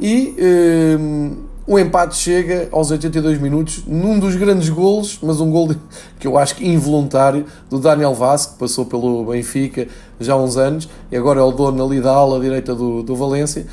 e 0.00 0.34
o 1.66 1.78
empate 1.78 2.14
chega 2.16 2.68
aos 2.70 2.92
82 2.92 3.40
minutos 3.40 3.82
num 3.86 4.20
dos 4.20 4.36
grandes 4.36 4.68
golos, 4.68 5.18
mas 5.20 5.40
um 5.40 5.50
gol 5.50 5.74
que 6.18 6.26
eu 6.26 6.38
acho 6.38 6.54
que 6.54 6.66
involuntário, 6.66 7.44
do 7.68 7.78
Daniel 7.80 8.14
Vaz, 8.14 8.46
que 8.46 8.56
passou 8.56 8.86
pelo 8.86 9.24
Benfica 9.24 9.88
já 10.20 10.34
há 10.34 10.36
uns 10.36 10.56
anos, 10.56 10.88
e 11.10 11.16
agora 11.16 11.40
é 11.40 11.42
o 11.42 11.50
dono 11.50 11.84
ali 11.84 12.00
da 12.00 12.12
ala 12.12 12.38
direita 12.38 12.72
do, 12.72 13.02
do 13.02 13.16
Valência. 13.16 13.66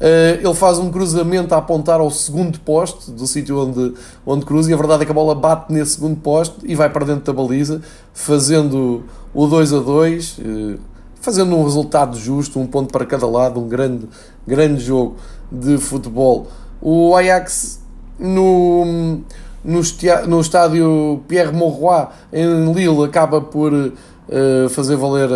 Uh, 0.00 0.46
ele 0.46 0.54
faz 0.54 0.78
um 0.78 0.90
cruzamento 0.90 1.54
a 1.54 1.58
apontar 1.58 2.00
ao 2.00 2.10
segundo 2.10 2.58
poste 2.60 3.10
do 3.10 3.26
sítio 3.26 3.58
onde, 3.58 3.92
onde 4.24 4.46
cruza 4.46 4.70
e 4.70 4.74
a 4.74 4.76
verdade 4.76 5.02
é 5.02 5.04
que 5.04 5.12
a 5.12 5.14
bola 5.14 5.34
bate 5.34 5.70
nesse 5.70 5.96
segundo 5.96 6.16
poste 6.16 6.56
e 6.64 6.74
vai 6.74 6.88
para 6.88 7.04
dentro 7.04 7.24
da 7.24 7.32
baliza, 7.34 7.82
fazendo 8.14 9.04
o 9.34 9.46
2 9.46 9.74
a 9.74 9.78
2, 9.78 10.38
uh, 10.38 10.42
eh, 10.42 10.78
fazendo 11.20 11.54
um 11.54 11.64
resultado 11.64 12.18
justo, 12.18 12.58
um 12.58 12.66
ponto 12.66 12.92
para 12.92 13.04
cada 13.04 13.26
lado, 13.26 13.60
um 13.60 13.68
grande, 13.68 14.08
grande 14.46 14.82
jogo 14.82 15.16
de 15.52 15.76
futebol. 15.78 16.48
O 16.82 17.14
Ajax 17.14 17.80
no, 18.18 19.20
no, 19.64 19.80
no 20.26 20.40
estádio 20.40 21.22
Pierre 21.28 21.52
Mauroy 21.52 22.06
em 22.32 22.72
Lille 22.72 23.04
acaba 23.04 23.40
por 23.40 23.72
uh, 23.72 24.68
fazer 24.70 24.96
valer 24.96 25.28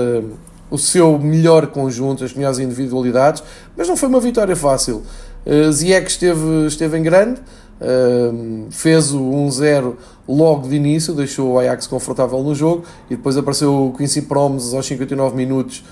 o 0.70 0.78
seu 0.78 1.18
melhor 1.18 1.68
conjunto, 1.68 2.24
as 2.24 2.32
melhores 2.32 2.58
individualidades, 2.58 3.42
mas 3.76 3.86
não 3.86 3.96
foi 3.96 4.08
uma 4.08 4.20
vitória 4.20 4.56
fácil. 4.56 5.02
Uh, 5.46 5.70
Ziyech 5.70 6.08
esteve, 6.08 6.66
esteve 6.66 6.98
em 6.98 7.02
grande, 7.02 7.40
uh, 7.80 8.66
fez 8.70 9.12
o 9.12 9.20
1-0 9.20 9.94
logo 10.26 10.68
de 10.68 10.74
início, 10.74 11.14
deixou 11.14 11.52
o 11.52 11.58
Ajax 11.58 11.86
confortável 11.86 12.42
no 12.42 12.54
jogo 12.54 12.84
e 13.10 13.16
depois 13.16 13.36
apareceu 13.36 13.88
o 13.88 13.92
Quincy 13.92 14.22
Promes 14.22 14.72
aos 14.72 14.86
59 14.86 15.36
minutos 15.36 15.84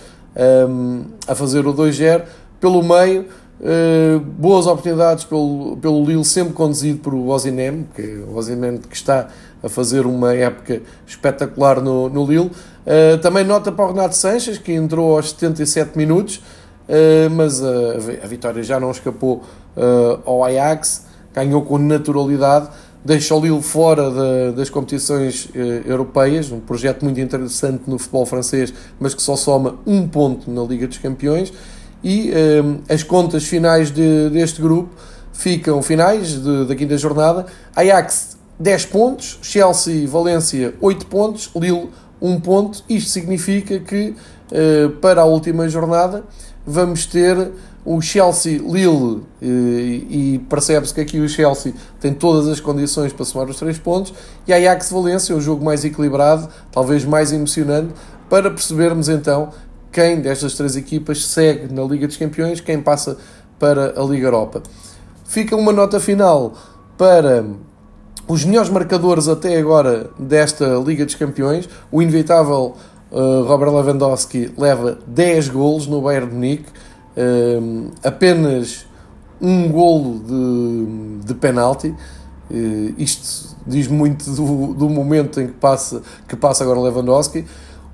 um, 0.68 1.04
a 1.28 1.34
fazer 1.34 1.66
o 1.66 1.74
2-0. 1.74 2.22
Pelo 2.60 2.82
meio, 2.82 3.26
uh, 3.62 4.20
boas 4.20 4.66
oportunidades 4.66 5.25
pelo, 5.25 5.77
pelo 5.77 6.05
Lille, 6.05 6.25
sempre 6.25 6.53
conduzido 6.53 6.98
por 6.98 7.14
Ozinem, 7.14 7.87
que 7.94 8.03
é 8.03 8.25
o 8.29 8.37
Ozinem 8.37 8.79
que 8.79 8.96
está 8.96 9.29
a 9.62 9.68
fazer 9.68 10.05
uma 10.05 10.35
época 10.35 10.83
espetacular 11.07 11.81
no, 11.81 12.09
no 12.09 12.27
Lille. 12.27 12.51
Uh, 12.51 13.18
também 13.22 13.44
nota 13.44 13.70
para 13.70 13.85
o 13.85 13.88
Renato 13.88 14.16
Sanches, 14.16 14.59
que 14.59 14.72
entrou 14.72 15.16
aos 15.16 15.31
77 15.31 15.96
minutos, 15.96 16.37
uh, 16.37 17.31
mas 17.31 17.62
a, 17.62 17.68
a, 18.25 18.27
vitória 18.27 18.62
já 18.62 18.81
não 18.81 18.90
escapou 18.90 19.42
ao 20.27 20.44
Ajax, 20.44 21.07
ganhou 21.33 21.62
com 21.62 21.79
naturalidade, 21.79 22.68
deixa 23.03 23.35
o 23.35 23.40
Lille 23.40 23.62
fora 23.62 24.11
de, 24.11 24.55
das 24.55 24.68
competições 24.68 25.48
europeias, 25.87 26.53
um 26.53 26.61
projeto 26.61 27.03
muito 27.07 27.18
interessante 27.18 27.85
no 27.87 27.98
futebol 27.98 28.27
francês, 28.27 28.75
mas 29.01 29.14
que 29.14 29.22
só 29.22 29.35
soma 29.35 29.77
um 29.87 30.07
ponto 30.07 30.51
na 30.51 30.62
Liga 30.62 30.87
dos 30.87 30.98
Campeões, 30.98 31.51
e 32.02 32.32
as 32.88 33.02
contas 33.02 33.44
finais 33.44 33.90
de, 33.90 34.30
deste 34.30 34.60
grupo 34.60 34.90
ficam 35.32 35.82
finais 35.82 36.40
de, 36.40 36.66
da 36.66 36.74
quinta 36.74 36.96
jornada, 36.98 37.46
Ajax 37.74 38.36
10 38.58 38.86
pontos, 38.86 39.38
Chelsea 39.42 40.06
Valência 40.06 40.74
8 40.80 41.06
pontos, 41.06 41.50
Lille 41.54 41.88
um 42.22 42.38
ponto. 42.38 42.84
Isto 42.88 43.10
significa 43.10 43.80
que 43.80 44.14
uh, 44.14 44.90
para 45.00 45.22
a 45.22 45.24
última 45.24 45.68
jornada 45.68 46.22
vamos 46.64 47.04
ter 47.04 47.50
o 47.84 48.00
Chelsea 48.00 48.58
Lille 48.58 48.86
uh, 49.16 49.24
e 49.42 50.40
percebe-se 50.48 50.94
que 50.94 51.00
aqui 51.00 51.18
o 51.18 51.28
Chelsea 51.28 51.74
tem 51.98 52.14
todas 52.14 52.46
as 52.46 52.60
condições 52.60 53.12
para 53.12 53.24
somar 53.24 53.50
os 53.50 53.56
três 53.56 53.76
pontos. 53.78 54.14
E 54.46 54.52
a 54.52 54.56
Ajax 54.56 54.92
Valência, 54.92 55.34
o 55.34 55.40
jogo 55.40 55.64
mais 55.64 55.84
equilibrado, 55.84 56.48
talvez 56.70 57.04
mais 57.04 57.32
emocionante, 57.32 57.92
para 58.30 58.48
percebermos 58.48 59.08
então 59.08 59.50
quem 59.92 60.20
destas 60.20 60.55
três 60.55 60.74
equipas 60.74 61.26
segue 61.26 61.72
na 61.72 61.83
Liga 61.83 62.07
dos 62.07 62.16
Campeões, 62.16 62.61
quem 62.61 62.81
passa 62.81 63.18
para 63.59 64.00
a 64.00 64.05
Liga 64.05 64.26
Europa. 64.26 64.62
Fica 65.24 65.55
uma 65.55 65.72
nota 65.72 66.00
final 66.00 66.55
para 66.96 67.44
os 68.26 68.44
melhores 68.44 68.70
marcadores 68.70 69.28
até 69.28 69.59
agora 69.59 70.11
desta 70.18 70.66
Liga 70.85 71.05
dos 71.05 71.14
Campeões, 71.14 71.68
o 71.90 72.00
inevitável 72.00 72.74
uh, 73.11 73.42
Robert 73.44 73.70
Lewandowski 73.70 74.52
leva 74.57 74.98
10 75.07 75.48
golos 75.50 75.87
no 75.87 76.00
Bayern 76.00 76.28
de 76.28 76.35
Munique, 76.35 76.66
uh, 77.16 77.90
apenas 78.02 78.87
um 79.40 79.68
golo 79.70 80.20
de, 80.20 81.26
de 81.26 81.35
penalti. 81.35 81.94
Uh, 82.50 82.94
isto 82.96 83.57
diz 83.66 83.88
muito 83.88 84.31
do, 84.31 84.74
do 84.74 84.88
momento 84.88 85.40
em 85.40 85.48
que 85.48 85.52
passa, 85.55 86.02
que 86.26 86.37
passa 86.37 86.64
agora 86.64 86.81
Lewandowski. 86.81 87.44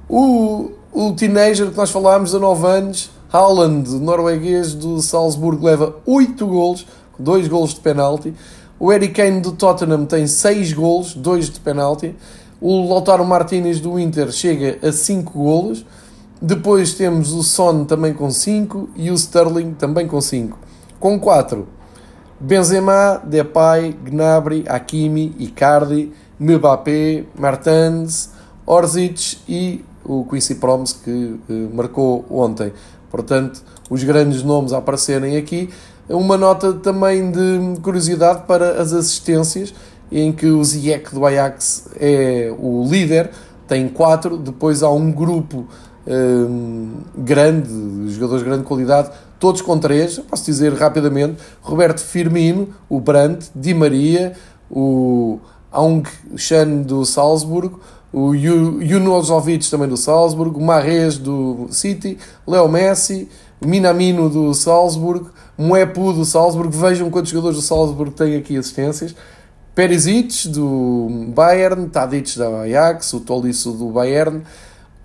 O, 0.08 0.70
o 0.92 1.12
teenager 1.12 1.70
que 1.70 1.76
nós 1.76 1.90
falámos, 1.90 2.34
a 2.34 2.38
9 2.38 2.66
anos, 2.66 3.10
Haaland, 3.32 3.90
norueguês 4.00 4.74
do 4.74 5.00
Salzburgo, 5.02 5.66
leva 5.66 5.96
8 6.06 6.46
golos, 6.46 6.86
2 7.18 7.48
golos 7.48 7.74
de 7.74 7.80
penalti. 7.80 8.34
O 8.80 8.90
Harry 8.90 9.08
Kane 9.08 9.40
do 9.40 9.52
Tottenham 9.52 10.06
tem 10.06 10.26
6 10.26 10.72
golos, 10.72 11.14
2 11.14 11.50
de 11.50 11.60
penalti. 11.60 12.14
O 12.60 12.88
Lautaro 12.88 13.24
Martinez 13.24 13.80
do 13.80 13.98
Inter 13.98 14.30
chega 14.32 14.78
a 14.86 14.90
5 14.90 15.32
golos. 15.38 15.84
Depois 16.40 16.94
temos 16.94 17.32
o 17.32 17.42
Son 17.42 17.84
também 17.84 18.14
com 18.14 18.30
5 18.30 18.90
e 18.96 19.10
o 19.10 19.14
Sterling 19.14 19.74
também 19.74 20.06
com 20.06 20.20
5. 20.20 20.58
Com 20.98 21.18
4, 21.18 21.66
Benzema, 22.40 23.20
Depay, 23.24 23.92
Gnabry, 23.92 24.64
Hakimi, 24.68 25.34
Icardi, 25.38 26.12
Mbappé, 26.38 27.24
Martins, 27.36 28.30
Orzic 28.64 29.38
e 29.48 29.84
o 30.08 30.24
Quincy 30.24 30.56
Promes 30.56 30.92
que 30.92 31.10
uh, 31.10 31.70
marcou 31.72 32.24
ontem. 32.30 32.72
Portanto, 33.10 33.62
os 33.88 34.02
grandes 34.02 34.42
nomes 34.42 34.72
a 34.72 34.78
aparecerem 34.78 35.36
aqui. 35.36 35.70
Uma 36.08 36.38
nota 36.38 36.72
também 36.72 37.30
de 37.30 37.80
curiosidade 37.82 38.44
para 38.46 38.80
as 38.80 38.94
assistências, 38.94 39.74
em 40.10 40.32
que 40.32 40.46
o 40.46 40.64
Ziyech 40.64 41.14
do 41.14 41.24
Ajax 41.26 41.90
é 42.00 42.52
o 42.58 42.86
líder, 42.88 43.30
tem 43.66 43.86
quatro, 43.88 44.38
depois 44.38 44.82
há 44.82 44.90
um 44.90 45.12
grupo 45.12 45.66
um, 46.06 46.92
grande, 47.14 47.68
jogadores 48.08 48.42
de 48.42 48.48
grande 48.48 48.64
qualidade, 48.64 49.10
todos 49.38 49.60
com 49.60 49.78
três, 49.78 50.18
posso 50.18 50.46
dizer 50.46 50.72
rapidamente, 50.72 51.36
Roberto 51.60 52.00
Firmino, 52.00 52.68
o 52.88 52.98
Brandt, 52.98 53.50
Di 53.54 53.74
Maria, 53.74 54.32
o 54.70 55.38
Aung 55.70 56.02
Chan 56.36 56.82
do 56.82 57.04
Salzburgo, 57.04 57.80
o 58.12 58.34
Junozovic 58.34 59.70
também 59.70 59.88
do 59.88 59.96
Salzburgo, 59.96 60.60
Marrez 60.60 61.18
do 61.18 61.66
City, 61.70 62.16
Leo 62.46 62.68
Messi, 62.68 63.28
Minamino 63.64 64.30
do 64.30 64.54
Salzburgo, 64.54 65.30
Moepu 65.56 66.12
do 66.12 66.24
Salzburgo, 66.24 66.70
vejam 66.70 67.10
quantos 67.10 67.30
jogadores 67.30 67.56
do 67.56 67.62
Salzburgo 67.62 68.12
têm 68.12 68.36
aqui 68.36 68.56
assistências. 68.56 69.14
Perisic 69.74 70.48
do 70.48 71.28
Bayern, 71.34 71.88
Tadic 71.88 72.36
da 72.38 72.48
Ajax, 72.62 73.12
o 73.12 73.20
Tolisso 73.20 73.72
do 73.72 73.90
Bayern, 73.90 74.42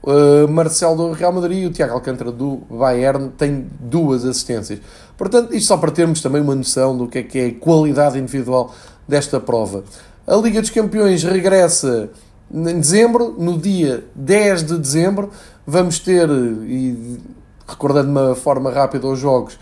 uh, 0.03 0.47
Marcelo 0.47 0.95
do 0.95 1.11
Real 1.11 1.31
Madrid 1.31 1.63
e 1.63 1.65
o 1.67 1.71
Tiago 1.71 1.93
Alcântara 1.93 2.31
do 2.31 2.61
Bayern 2.69 3.29
têm 3.37 3.67
duas 3.79 4.25
assistências. 4.25 4.79
Portanto, 5.17 5.53
isto 5.53 5.67
só 5.67 5.77
para 5.77 5.91
termos 5.91 6.21
também 6.21 6.41
uma 6.41 6.55
noção 6.55 6.97
do 6.97 7.07
que 7.07 7.19
é 7.19 7.23
que 7.23 7.39
é 7.39 7.45
a 7.47 7.53
qualidade 7.53 8.17
individual 8.17 8.73
desta 9.07 9.39
prova. 9.39 9.83
A 10.25 10.35
Liga 10.37 10.61
dos 10.61 10.69
Campeões 10.69 11.23
regressa 11.23 12.09
em 12.53 12.79
dezembro, 12.79 13.35
no 13.37 13.57
dia 13.57 14.03
10 14.13 14.63
de 14.63 14.77
dezembro, 14.77 15.31
vamos 15.65 15.97
ter, 15.97 16.29
e 16.29 17.19
recordando 17.67 18.05
de 18.05 18.11
uma 18.11 18.35
forma 18.35 18.69
rápida 18.69 19.07
os 19.07 19.17
jogos, 19.17 19.57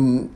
um, 0.00 0.26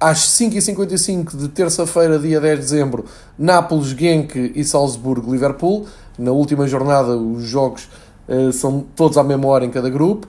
às 0.00 0.20
5h55 0.20 1.36
de 1.36 1.48
terça-feira, 1.48 2.18
dia 2.18 2.40
10 2.40 2.58
de 2.58 2.64
dezembro, 2.64 3.04
Nápoles, 3.38 3.88
Genk 3.88 4.52
e 4.54 4.64
Salzburgo, 4.64 5.30
Liverpool. 5.30 5.86
Na 6.18 6.30
última 6.30 6.66
jornada, 6.66 7.16
os 7.16 7.42
jogos 7.44 7.88
uh, 8.28 8.52
são 8.52 8.84
todos 8.94 9.18
à 9.18 9.24
mesma 9.24 9.46
hora 9.48 9.64
em 9.64 9.70
cada 9.70 9.90
grupo. 9.90 10.26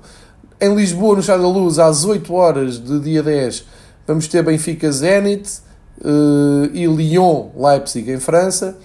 Em 0.60 0.74
Lisboa, 0.74 1.18
no 1.18 1.24
Chá 1.24 1.38
da 1.38 1.48
Luz, 1.48 1.80
às 1.80 2.06
8 2.06 2.34
horas 2.34 2.80
de 2.80 3.00
dia 3.00 3.22
10, 3.22 3.66
vamos 4.08 4.28
ter 4.28 4.44
Benfica 4.44 4.92
Zenit 4.92 5.60
uh, 6.00 6.70
e 6.74 6.88
Lyon 6.88 7.50
Leipzig 7.56 8.12
em 8.12 8.20
França. 8.20 8.78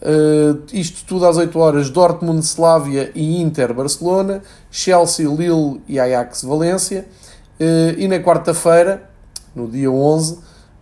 Uh, 0.00 0.62
isto 0.72 1.04
tudo 1.04 1.26
às 1.26 1.36
8 1.36 1.58
horas, 1.58 1.90
Dortmund, 1.90 2.44
Slavia 2.44 3.10
e 3.14 3.40
Inter 3.40 3.74
Barcelona, 3.74 4.42
Chelsea, 4.70 5.28
Lille 5.28 5.80
e 5.88 5.98
Ajax 5.98 6.44
Valência. 6.44 7.06
Uh, 7.60 7.98
e 7.98 8.06
na 8.06 8.20
quarta-feira, 8.20 9.10
no 9.54 9.66
dia 9.66 9.90
11, 9.90 10.38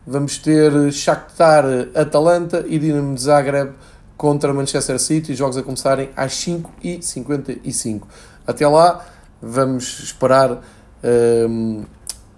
vamos 0.07 0.37
ter 0.39 0.93
Shakhtar 0.93 1.65
Atalanta 1.95 2.65
e 2.69 2.79
Dinamo 2.79 3.15
de 3.15 3.23
Zagreb 3.23 3.73
contra 4.17 4.53
Manchester 4.53 4.99
City, 4.99 5.35
jogos 5.35 5.57
a 5.57 5.63
começarem 5.63 6.11
às 6.17 6.33
5h55. 6.33 8.03
Até 8.47 8.67
lá, 8.69 9.05
vamos 9.41 10.01
esperar 10.01 10.63
ehm, 11.03 11.83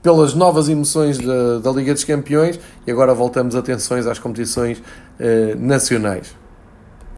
pelas 0.03 0.35
novas 0.35 0.69
emoções 0.69 1.19
da, 1.19 1.59
da 1.59 1.71
Liga 1.71 1.93
dos 1.93 2.05
Campeões 2.05 2.59
e 2.87 2.91
agora 2.91 3.14
voltamos 3.14 3.55
atenções 3.55 4.07
às 4.07 4.19
competições 4.19 4.79
uh, 4.79 5.59
nacionais. 5.59 6.35